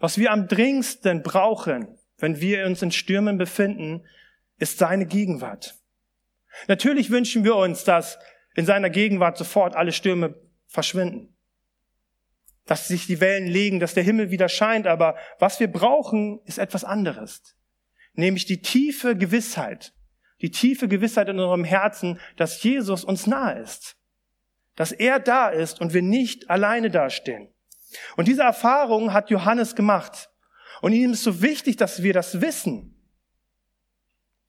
Was 0.00 0.18
wir 0.18 0.32
am 0.32 0.48
dringendsten 0.48 1.22
brauchen, 1.22 1.96
wenn 2.18 2.40
wir 2.40 2.66
uns 2.66 2.82
in 2.82 2.90
Stürmen 2.90 3.38
befinden, 3.38 4.04
ist 4.58 4.78
seine 4.78 5.06
Gegenwart. 5.06 5.76
Natürlich 6.68 7.10
wünschen 7.10 7.44
wir 7.44 7.56
uns, 7.56 7.84
dass 7.84 8.18
in 8.54 8.66
seiner 8.66 8.90
Gegenwart 8.90 9.36
sofort 9.36 9.74
alle 9.74 9.92
Stürme 9.92 10.34
verschwinden. 10.66 11.36
Dass 12.66 12.88
sich 12.88 13.06
die 13.06 13.20
Wellen 13.20 13.46
legen, 13.46 13.80
dass 13.80 13.94
der 13.94 14.04
Himmel 14.04 14.30
wieder 14.30 14.48
scheint, 14.48 14.86
aber 14.86 15.16
was 15.38 15.60
wir 15.60 15.70
brauchen, 15.70 16.40
ist 16.44 16.58
etwas 16.58 16.84
anderes. 16.84 17.42
Nämlich 18.14 18.46
die 18.46 18.62
tiefe 18.62 19.16
Gewissheit, 19.16 19.92
die 20.40 20.50
tiefe 20.50 20.88
Gewissheit 20.88 21.28
in 21.28 21.38
unserem 21.38 21.64
Herzen, 21.64 22.20
dass 22.36 22.62
Jesus 22.62 23.04
uns 23.04 23.26
nahe 23.26 23.58
ist. 23.58 23.96
Dass 24.76 24.92
er 24.92 25.20
da 25.20 25.48
ist 25.48 25.80
und 25.80 25.92
wir 25.92 26.02
nicht 26.02 26.48
alleine 26.48 26.90
dastehen. 26.90 27.48
Und 28.16 28.28
diese 28.28 28.42
Erfahrung 28.42 29.12
hat 29.12 29.30
Johannes 29.30 29.74
gemacht. 29.74 30.30
Und 30.80 30.92
ihm 30.92 31.12
ist 31.12 31.22
so 31.22 31.42
wichtig, 31.42 31.76
dass 31.76 32.02
wir 32.02 32.12
das 32.12 32.40
wissen. 32.40 32.93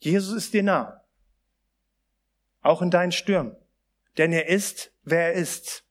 Jesus 0.06 0.36
ist 0.36 0.54
dir 0.54 0.62
nah. 0.62 1.02
Auch 2.62 2.84
in 2.84 2.91
deinen 2.91 3.12
Stürmen. 3.12 3.56
Denn 4.18 4.32
er 4.32 4.48
ist, 4.48 4.91
wer 5.04 5.34
er 5.34 5.34
ist. 5.34 5.84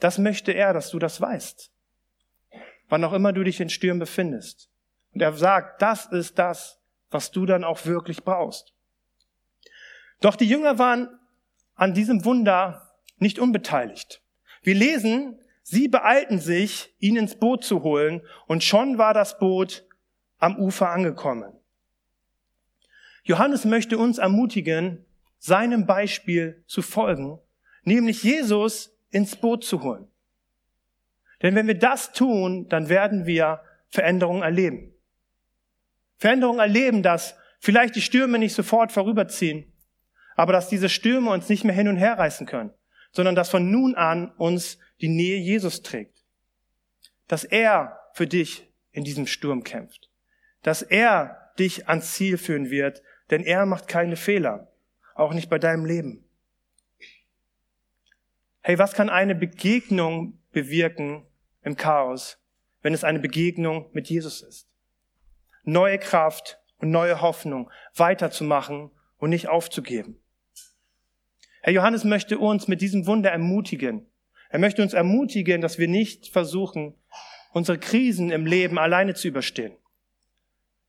Das 0.00 0.18
möchte 0.18 0.52
er, 0.52 0.74
dass 0.74 0.90
du 0.90 0.98
das 0.98 1.20
weißt. 1.20 1.72
Wann 2.90 3.04
auch 3.04 3.14
immer 3.14 3.32
du 3.32 3.42
dich 3.42 3.60
in 3.60 3.70
Stürmen 3.70 4.00
befindest. 4.00 4.70
Und 5.14 5.22
er 5.22 5.32
sagt, 5.32 5.80
das 5.80 6.06
ist 6.06 6.38
das, 6.38 6.78
was 7.10 7.30
du 7.30 7.46
dann 7.46 7.64
auch 7.64 7.86
wirklich 7.86 8.22
brauchst. 8.22 8.74
Doch 10.20 10.36
die 10.36 10.46
Jünger 10.46 10.78
waren 10.78 11.08
an 11.74 11.94
diesem 11.94 12.26
Wunder 12.26 12.92
nicht 13.16 13.38
unbeteiligt. 13.38 14.22
Wir 14.62 14.74
lesen, 14.74 15.40
sie 15.62 15.88
beeilten 15.88 16.38
sich, 16.38 16.94
ihn 16.98 17.16
ins 17.16 17.36
Boot 17.36 17.64
zu 17.64 17.82
holen, 17.82 18.20
und 18.46 18.62
schon 18.62 18.98
war 18.98 19.14
das 19.14 19.38
Boot 19.38 19.86
am 20.38 20.58
Ufer 20.58 20.90
angekommen. 20.90 21.57
Johannes 23.28 23.66
möchte 23.66 23.98
uns 23.98 24.16
ermutigen, 24.16 25.04
seinem 25.38 25.84
Beispiel 25.84 26.64
zu 26.66 26.80
folgen, 26.80 27.38
nämlich 27.84 28.22
Jesus 28.22 28.98
ins 29.10 29.36
Boot 29.36 29.64
zu 29.64 29.82
holen. 29.82 30.08
Denn 31.42 31.54
wenn 31.54 31.66
wir 31.66 31.78
das 31.78 32.12
tun, 32.12 32.68
dann 32.70 32.88
werden 32.88 33.26
wir 33.26 33.60
Veränderungen 33.90 34.42
erleben. 34.42 34.94
Veränderungen 36.16 36.58
erleben, 36.58 37.02
dass 37.02 37.36
vielleicht 37.60 37.96
die 37.96 38.00
Stürme 38.00 38.38
nicht 38.38 38.54
sofort 38.54 38.92
vorüberziehen, 38.92 39.70
aber 40.34 40.54
dass 40.54 40.70
diese 40.70 40.88
Stürme 40.88 41.30
uns 41.30 41.50
nicht 41.50 41.64
mehr 41.64 41.74
hin 41.74 41.88
und 41.88 41.98
her 41.98 42.18
reißen 42.18 42.46
können, 42.46 42.72
sondern 43.12 43.34
dass 43.34 43.50
von 43.50 43.70
nun 43.70 43.94
an 43.94 44.32
uns 44.36 44.78
die 45.02 45.08
Nähe 45.08 45.36
Jesus 45.36 45.82
trägt. 45.82 46.24
Dass 47.28 47.44
er 47.44 48.00
für 48.14 48.26
dich 48.26 48.66
in 48.90 49.04
diesem 49.04 49.26
Sturm 49.26 49.64
kämpft. 49.64 50.08
Dass 50.62 50.80
er 50.80 51.52
dich 51.58 51.88
ans 51.88 52.14
Ziel 52.14 52.38
führen 52.38 52.70
wird, 52.70 53.02
denn 53.30 53.44
er 53.44 53.66
macht 53.66 53.88
keine 53.88 54.16
Fehler. 54.16 54.72
Auch 55.14 55.32
nicht 55.32 55.50
bei 55.50 55.58
deinem 55.58 55.84
Leben. 55.84 56.24
Hey, 58.60 58.78
was 58.78 58.92
kann 58.92 59.08
eine 59.08 59.34
Begegnung 59.34 60.38
bewirken 60.52 61.26
im 61.62 61.76
Chaos, 61.76 62.38
wenn 62.82 62.94
es 62.94 63.04
eine 63.04 63.18
Begegnung 63.18 63.88
mit 63.92 64.08
Jesus 64.08 64.42
ist? 64.42 64.68
Neue 65.64 65.98
Kraft 65.98 66.60
und 66.78 66.90
neue 66.90 67.20
Hoffnung 67.20 67.70
weiterzumachen 67.94 68.90
und 69.18 69.30
nicht 69.30 69.48
aufzugeben. 69.48 70.20
Herr 71.62 71.72
Johannes 71.72 72.04
möchte 72.04 72.38
uns 72.38 72.68
mit 72.68 72.80
diesem 72.80 73.06
Wunder 73.06 73.30
ermutigen. 73.30 74.06
Er 74.48 74.58
möchte 74.58 74.82
uns 74.82 74.94
ermutigen, 74.94 75.60
dass 75.60 75.78
wir 75.78 75.88
nicht 75.88 76.28
versuchen, 76.28 76.94
unsere 77.52 77.78
Krisen 77.78 78.30
im 78.30 78.46
Leben 78.46 78.78
alleine 78.78 79.14
zu 79.14 79.28
überstehen. 79.28 79.76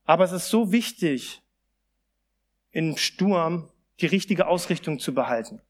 Aber 0.06 0.24
es 0.24 0.32
ist 0.32 0.50
so 0.50 0.72
wichtig, 0.72 1.42
im 2.72 2.98
Sturm 2.98 3.72
die 4.00 4.06
richtige 4.06 4.48
Ausrichtung 4.48 5.00
zu 5.00 5.14
behalten. 5.14 5.62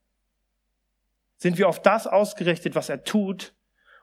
Sind 1.38 1.58
wir 1.58 1.70
auf 1.70 1.82
das 1.82 2.06
ausgerichtet, 2.06 2.76
was 2.76 2.90
er 2.90 3.04
tut, 3.04 3.54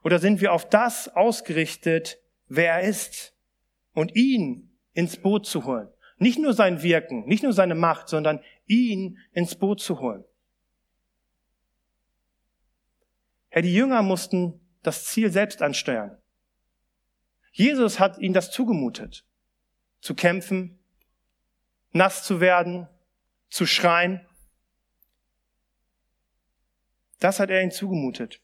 oder 0.02 0.18
sind 0.18 0.40
wir 0.40 0.52
auf 0.52 0.68
das 0.68 1.08
ausgerichtet, 1.08 2.18
wer 2.48 2.74
er 2.74 2.88
ist 2.88 3.34
und 3.92 4.14
ihn 4.14 4.70
ins 4.92 5.16
Boot 5.16 5.46
zu 5.46 5.64
holen? 5.64 5.88
Nicht 6.18 6.38
nur 6.38 6.54
sein 6.54 6.82
Wirken, 6.82 7.26
nicht 7.26 7.42
nur 7.42 7.52
seine 7.52 7.74
Macht, 7.74 8.08
sondern 8.08 8.40
ihn 8.66 9.18
ins 9.32 9.54
Boot 9.54 9.80
zu 9.80 10.00
holen. 10.00 10.24
Herr, 13.48 13.62
die 13.62 13.74
Jünger 13.74 14.02
mussten 14.02 14.60
das 14.82 15.04
Ziel 15.04 15.30
selbst 15.30 15.62
ansteuern. 15.62 16.16
Jesus 17.52 17.98
hat 17.98 18.18
ihnen 18.18 18.34
das 18.34 18.50
zugemutet, 18.50 19.24
zu 20.00 20.14
kämpfen, 20.14 20.78
nass 21.96 22.24
zu 22.24 22.40
werden, 22.40 22.88
zu 23.48 23.66
schreien. 23.66 24.26
Das 27.18 27.40
hat 27.40 27.50
er 27.50 27.62
ihnen 27.62 27.70
zugemutet. 27.70 28.40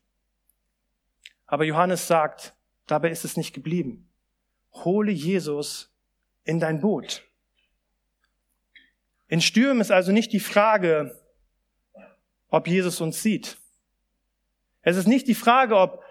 Aber 1.46 1.64
Johannes 1.64 2.06
sagt, 2.06 2.54
dabei 2.86 3.10
ist 3.10 3.24
es 3.24 3.36
nicht 3.36 3.52
geblieben. 3.52 4.08
Hole 4.72 5.12
Jesus 5.12 5.94
in 6.44 6.60
dein 6.60 6.80
Boot. 6.80 7.22
In 9.28 9.40
Stürmen 9.40 9.80
ist 9.80 9.90
also 9.90 10.12
nicht 10.12 10.32
die 10.32 10.40
Frage, 10.40 11.18
ob 12.48 12.66
Jesus 12.66 13.00
uns 13.00 13.22
sieht. 13.22 13.58
Es 14.82 14.96
ist 14.96 15.06
nicht 15.06 15.28
die 15.28 15.34
Frage, 15.34 15.76
ob 15.76 16.02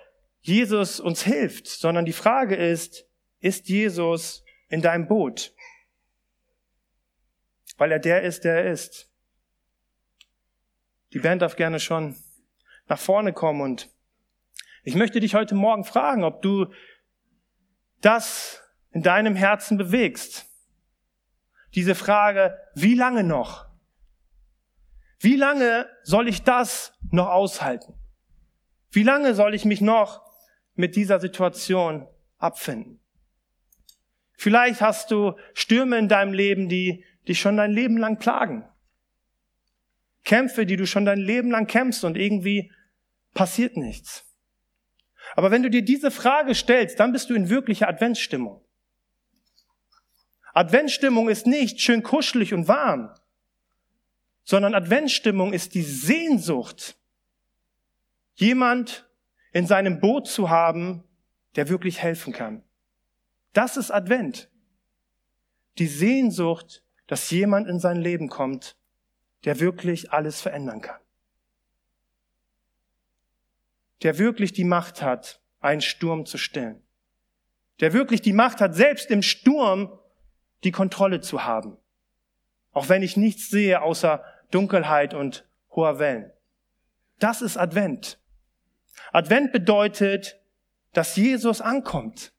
Jesus 0.42 1.00
uns 1.00 1.24
hilft, 1.24 1.68
sondern 1.68 2.06
die 2.06 2.14
Frage 2.14 2.56
ist, 2.56 3.06
ist 3.40 3.70
Jesus 3.70 4.44
in 4.70 4.82
deinem 4.82 5.08
Boot? 5.08 5.54
Weil 7.82 7.94
er 7.94 7.98
der 7.98 8.22
ist, 8.22 8.44
der 8.44 8.64
er 8.64 8.72
ist. 8.72 9.12
Die 11.14 11.18
Band 11.18 11.42
darf 11.42 11.56
gerne 11.56 11.80
schon 11.80 12.16
nach 12.86 13.00
vorne 13.00 13.34
kommen 13.34 13.60
und 13.60 13.90
ich 14.84 14.94
möchte 14.94 15.20
dich 15.20 15.34
heute 15.34 15.56
Morgen 15.56 15.84
fragen, 15.84 16.24
ob 16.24 16.44
du 16.44 16.72
das 18.00 18.62
in 18.92 19.02
deinem 19.02 19.36
Herzen 19.36 19.80
bewegst. 19.80 20.46
Diese 21.74 21.96
Frage, 21.96 22.56
wie 22.76 22.94
lange 22.94 23.24
noch? 23.24 23.66
Wie 25.18 25.36
lange 25.36 25.90
soll 26.04 26.28
ich 26.28 26.44
das 26.44 26.94
noch 27.10 27.30
aushalten? 27.30 27.96
Wie 28.92 29.02
lange 29.02 29.34
soll 29.34 29.56
ich 29.56 29.66
mich 29.66 29.82
noch 29.82 30.22
mit 30.76 30.96
dieser 30.96 31.20
Situation 31.20 32.08
abfinden? 32.38 33.00
Vielleicht 34.38 34.82
hast 34.82 35.10
du 35.10 35.36
Stürme 35.56 35.98
in 35.98 36.08
deinem 36.08 36.34
Leben, 36.34 36.70
die 36.70 37.06
dich 37.28 37.40
schon 37.40 37.58
dein 37.58 37.72
Leben 37.72 37.98
lang 37.98 38.18
plagen. 38.18 38.66
Kämpfe, 40.24 40.66
die 40.66 40.76
du 40.76 40.86
schon 40.86 41.06
dein 41.06 41.20
Leben 41.20 41.52
lang 41.52 41.68
kämpfst 41.68 42.04
und 42.04 42.18
irgendwie 42.18 42.72
passiert 43.34 43.78
nichts. 43.78 44.26
Aber 45.36 45.52
wenn 45.52 45.64
du 45.64 45.70
dir 45.70 45.84
diese 45.84 46.12
Frage 46.12 46.56
stellst, 46.56 47.00
dann 47.00 47.12
bist 47.12 47.30
du 47.30 47.34
in 47.34 47.50
wirklicher 47.50 47.88
Adventsstimmung. 47.88 48.64
Adventsstimmung 50.54 51.30
ist 51.30 51.48
nicht 51.48 51.80
schön 51.80 52.04
kuschelig 52.04 52.54
und 52.54 52.68
warm, 52.68 53.14
sondern 54.44 54.76
Adventsstimmung 54.76 55.54
ist 55.54 55.76
die 55.76 55.84
Sehnsucht, 55.84 56.98
jemand 58.36 59.10
in 59.54 59.66
seinem 59.66 60.00
Boot 60.00 60.28
zu 60.28 60.50
haben, 60.50 61.04
der 61.56 61.70
wirklich 61.70 62.02
helfen 62.02 62.34
kann. 62.34 62.64
Das 63.54 63.78
ist 63.78 63.92
Advent. 63.92 64.50
Die 65.78 65.88
Sehnsucht, 65.88 66.84
dass 67.08 67.30
jemand 67.30 67.68
in 67.68 67.80
sein 67.80 67.98
Leben 67.98 68.30
kommt, 68.30 68.76
der 69.44 69.60
wirklich 69.60 70.12
alles 70.12 70.42
verändern 70.42 70.82
kann. 70.82 71.00
Der 74.04 74.18
wirklich 74.18 74.54
die 74.54 74.64
Macht 74.64 75.02
hat, 75.02 75.42
einen 75.60 75.82
Sturm 75.82 76.26
zu 76.26 76.38
stillen. 76.38 76.82
Der 77.80 77.94
wirklich 77.94 78.22
die 78.22 78.34
Macht 78.34 78.62
hat, 78.62 78.76
selbst 78.76 79.10
im 79.12 79.22
Sturm 79.22 79.98
die 80.64 80.72
Kontrolle 80.72 81.22
zu 81.22 81.44
haben. 81.44 81.78
Auch 82.72 82.90
wenn 82.90 83.04
ich 83.04 83.18
nichts 83.18 83.50
sehe 83.50 83.82
außer 83.82 84.24
Dunkelheit 84.52 85.14
und 85.14 85.46
hoher 85.72 86.00
Wellen. 86.00 86.32
Das 87.20 87.42
ist 87.42 87.58
Advent. 87.58 88.20
Advent 89.12 89.52
bedeutet, 89.52 90.40
dass 90.94 91.16
Jesus 91.16 91.62
ankommt. 91.62 92.34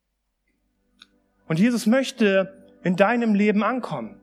Und 1.47 1.59
Jesus 1.59 1.87
möchte 1.87 2.77
in 2.83 2.97
deinem 2.97 3.35
Leben 3.35 3.63
ankommen. 3.63 4.22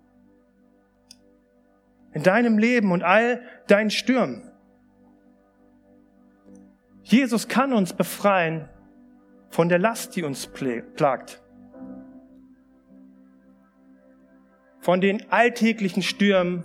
In 2.14 2.24
deinem 2.24 2.58
Leben 2.58 2.92
und 2.92 3.04
all 3.04 3.42
deinen 3.68 3.92
Stürmen. 3.92 4.52
Jesus 7.04 7.48
kann 7.48 7.74
uns 7.74 7.94
befreien 7.94 8.70
von 9.50 9.70
der 9.70 9.80
Last, 9.80 10.16
die 10.16 10.24
uns 10.24 10.48
plagt. 10.48 11.42
Von 14.80 15.02
den 15.02 15.32
alltäglichen 15.32 16.04
Stürmen, 16.04 16.64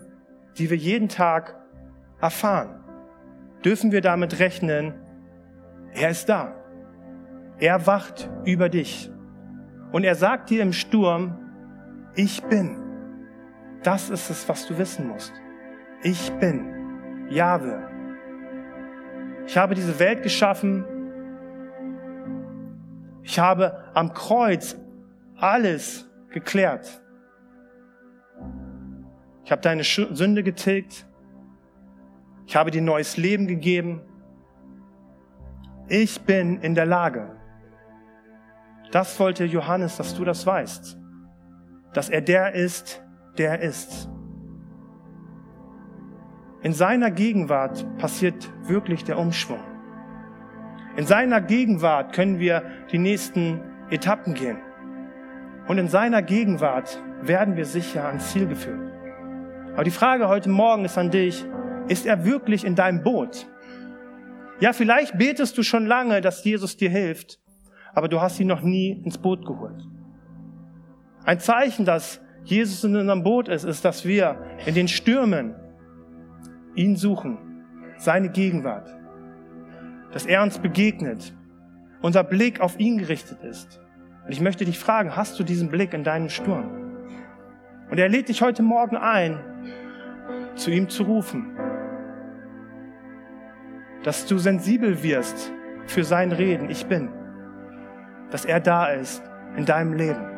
die 0.58 0.70
wir 0.70 0.76
jeden 0.76 1.08
Tag 1.08 1.60
erfahren. 2.20 2.84
Dürfen 3.64 3.90
wir 3.90 4.02
damit 4.02 4.38
rechnen, 4.38 4.94
er 5.94 6.10
ist 6.10 6.28
da. 6.28 6.54
Er 7.58 7.86
wacht 7.86 8.28
über 8.44 8.68
dich. 8.68 9.10
Und 9.92 10.04
er 10.04 10.14
sagt 10.14 10.50
dir 10.50 10.62
im 10.62 10.72
Sturm, 10.72 11.38
ich 12.14 12.42
bin. 12.44 12.83
Das 13.84 14.10
ist 14.10 14.30
es, 14.30 14.48
was 14.48 14.66
du 14.66 14.76
wissen 14.76 15.06
musst. 15.06 15.32
Ich 16.02 16.32
bin. 16.40 17.28
Jahwe. 17.30 17.88
Ich 19.46 19.56
habe 19.56 19.76
diese 19.76 19.98
Welt 20.00 20.22
geschaffen. 20.22 20.84
Ich 23.22 23.38
habe 23.38 23.84
am 23.94 24.12
Kreuz 24.12 24.76
alles 25.36 26.10
geklärt. 26.30 27.00
Ich 29.44 29.52
habe 29.52 29.62
deine 29.62 29.84
Sünde 29.84 30.42
getilgt. 30.42 31.06
Ich 32.46 32.56
habe 32.56 32.72
dir 32.72 32.82
neues 32.82 33.16
Leben 33.16 33.46
gegeben 33.46 34.02
ich 35.88 36.20
bin 36.22 36.60
in 36.60 36.74
der 36.74 36.86
Lage. 36.86 37.36
Das 38.90 39.18
wollte 39.20 39.44
Johannes, 39.44 39.96
dass 39.96 40.14
du 40.14 40.24
das 40.24 40.46
weißt, 40.46 40.98
dass 41.92 42.08
er 42.08 42.22
der 42.22 42.54
ist, 42.54 43.03
der 43.38 43.60
ist. 43.60 44.08
In 46.62 46.72
seiner 46.72 47.10
Gegenwart 47.10 47.84
passiert 47.98 48.50
wirklich 48.66 49.04
der 49.04 49.18
Umschwung. 49.18 49.60
In 50.96 51.06
seiner 51.06 51.40
Gegenwart 51.40 52.14
können 52.14 52.38
wir 52.38 52.62
die 52.90 52.98
nächsten 52.98 53.60
Etappen 53.90 54.34
gehen. 54.34 54.58
Und 55.66 55.78
in 55.78 55.88
seiner 55.88 56.22
Gegenwart 56.22 57.02
werden 57.22 57.56
wir 57.56 57.64
sicher 57.64 58.06
ans 58.06 58.32
Ziel 58.32 58.46
geführt. 58.46 58.92
Aber 59.74 59.84
die 59.84 59.90
Frage 59.90 60.28
heute 60.28 60.48
Morgen 60.48 60.84
ist 60.84 60.96
an 60.96 61.10
dich, 61.10 61.44
ist 61.88 62.06
er 62.06 62.24
wirklich 62.24 62.64
in 62.64 62.76
deinem 62.76 63.02
Boot? 63.02 63.46
Ja, 64.60 64.72
vielleicht 64.72 65.18
betest 65.18 65.58
du 65.58 65.62
schon 65.62 65.84
lange, 65.84 66.20
dass 66.20 66.44
Jesus 66.44 66.76
dir 66.76 66.90
hilft, 66.90 67.40
aber 67.92 68.08
du 68.08 68.20
hast 68.20 68.38
ihn 68.38 68.46
noch 68.46 68.62
nie 68.62 68.92
ins 69.04 69.18
Boot 69.18 69.44
geholt. 69.44 69.82
Ein 71.24 71.40
Zeichen, 71.40 71.84
dass 71.84 72.20
Jesus 72.44 72.84
in 72.84 72.94
unserem 72.94 73.22
Boot 73.22 73.48
ist, 73.48 73.64
ist, 73.64 73.84
dass 73.84 74.04
wir 74.04 74.36
in 74.66 74.74
den 74.74 74.88
Stürmen 74.88 75.54
ihn 76.74 76.96
suchen, 76.96 77.38
seine 77.96 78.28
Gegenwart, 78.28 78.94
dass 80.12 80.26
er 80.26 80.42
uns 80.42 80.58
begegnet, 80.58 81.34
unser 82.02 82.22
Blick 82.22 82.60
auf 82.60 82.78
ihn 82.78 82.98
gerichtet 82.98 83.42
ist. 83.42 83.80
Und 84.26 84.32
ich 84.32 84.40
möchte 84.40 84.64
dich 84.64 84.78
fragen, 84.78 85.16
hast 85.16 85.38
du 85.38 85.44
diesen 85.44 85.70
Blick 85.70 85.94
in 85.94 86.04
deinem 86.04 86.28
Sturm? 86.28 86.70
Und 87.90 87.98
er 87.98 88.08
lädt 88.08 88.28
dich 88.28 88.42
heute 88.42 88.62
Morgen 88.62 88.96
ein, 88.96 89.38
zu 90.54 90.70
ihm 90.70 90.88
zu 90.88 91.04
rufen, 91.04 91.56
dass 94.02 94.26
du 94.26 94.38
sensibel 94.38 95.02
wirst 95.02 95.52
für 95.86 96.04
sein 96.04 96.32
Reden, 96.32 96.70
ich 96.70 96.86
bin, 96.86 97.08
dass 98.30 98.44
er 98.44 98.60
da 98.60 98.86
ist 98.88 99.22
in 99.56 99.64
deinem 99.64 99.94
Leben. 99.94 100.33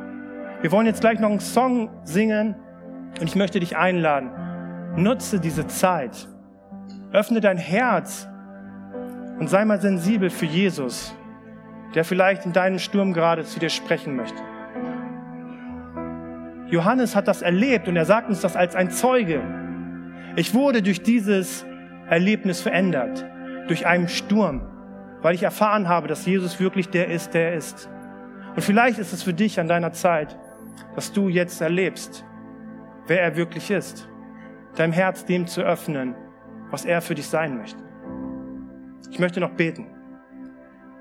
Wir 0.66 0.72
wollen 0.72 0.88
jetzt 0.88 1.00
gleich 1.00 1.20
noch 1.20 1.31
einen 1.31 1.38
Song 1.38 1.90
singen 2.02 2.57
und 3.20 3.29
ich 3.29 3.37
möchte 3.37 3.61
dich 3.61 3.76
einladen. 3.76 4.33
Nutze 4.96 5.38
diese 5.38 5.68
Zeit. 5.68 6.26
Öffne 7.12 7.40
dein 7.40 7.57
Herz 7.57 8.26
und 9.38 9.48
sei 9.48 9.64
mal 9.64 9.81
sensibel 9.81 10.29
für 10.29 10.46
Jesus, 10.46 11.14
der 11.94 12.05
vielleicht 12.05 12.46
in 12.46 12.52
deinem 12.52 12.81
Sturm 12.81 13.12
gerade 13.12 13.44
zu 13.44 13.61
dir 13.61 13.68
sprechen 13.68 14.16
möchte. 14.16 14.42
Johannes 16.68 17.14
hat 17.14 17.29
das 17.29 17.42
erlebt 17.42 17.87
und 17.87 17.94
er 17.94 18.05
sagt 18.05 18.29
uns 18.29 18.40
das 18.40 18.57
als 18.57 18.74
ein 18.74 18.90
Zeuge. 18.90 19.40
Ich 20.35 20.52
wurde 20.52 20.83
durch 20.83 21.00
dieses 21.00 21.64
Erlebnis 22.11 22.61
verändert, 22.61 23.24
durch 23.68 23.87
einen 23.87 24.09
Sturm, 24.09 24.62
weil 25.22 25.37
ich 25.37 25.44
erfahren 25.44 25.87
habe, 25.87 26.09
dass 26.09 26.26
Jesus 26.26 26.59
wirklich 26.59 26.88
der 26.88 27.07
ist, 27.07 27.35
der 27.35 27.50
er 27.50 27.55
ist. 27.55 27.88
Und 28.57 28.62
vielleicht 28.62 28.98
ist 28.98 29.12
es 29.12 29.22
für 29.22 29.33
dich 29.33 29.61
an 29.61 29.68
deiner 29.68 29.92
Zeit, 29.92 30.37
dass 30.94 31.12
du 31.12 31.28
jetzt 31.28 31.60
erlebst, 31.60 32.24
wer 33.06 33.22
er 33.22 33.36
wirklich 33.36 33.70
ist, 33.70 34.08
deinem 34.76 34.92
Herz 34.92 35.24
dem 35.24 35.46
zu 35.46 35.62
öffnen, 35.62 36.14
was 36.70 36.84
er 36.84 37.00
für 37.00 37.14
dich 37.14 37.26
sein 37.26 37.56
möchte. 37.56 37.82
Ich 39.10 39.18
möchte 39.18 39.40
noch 39.40 39.52
beten. 39.52 39.95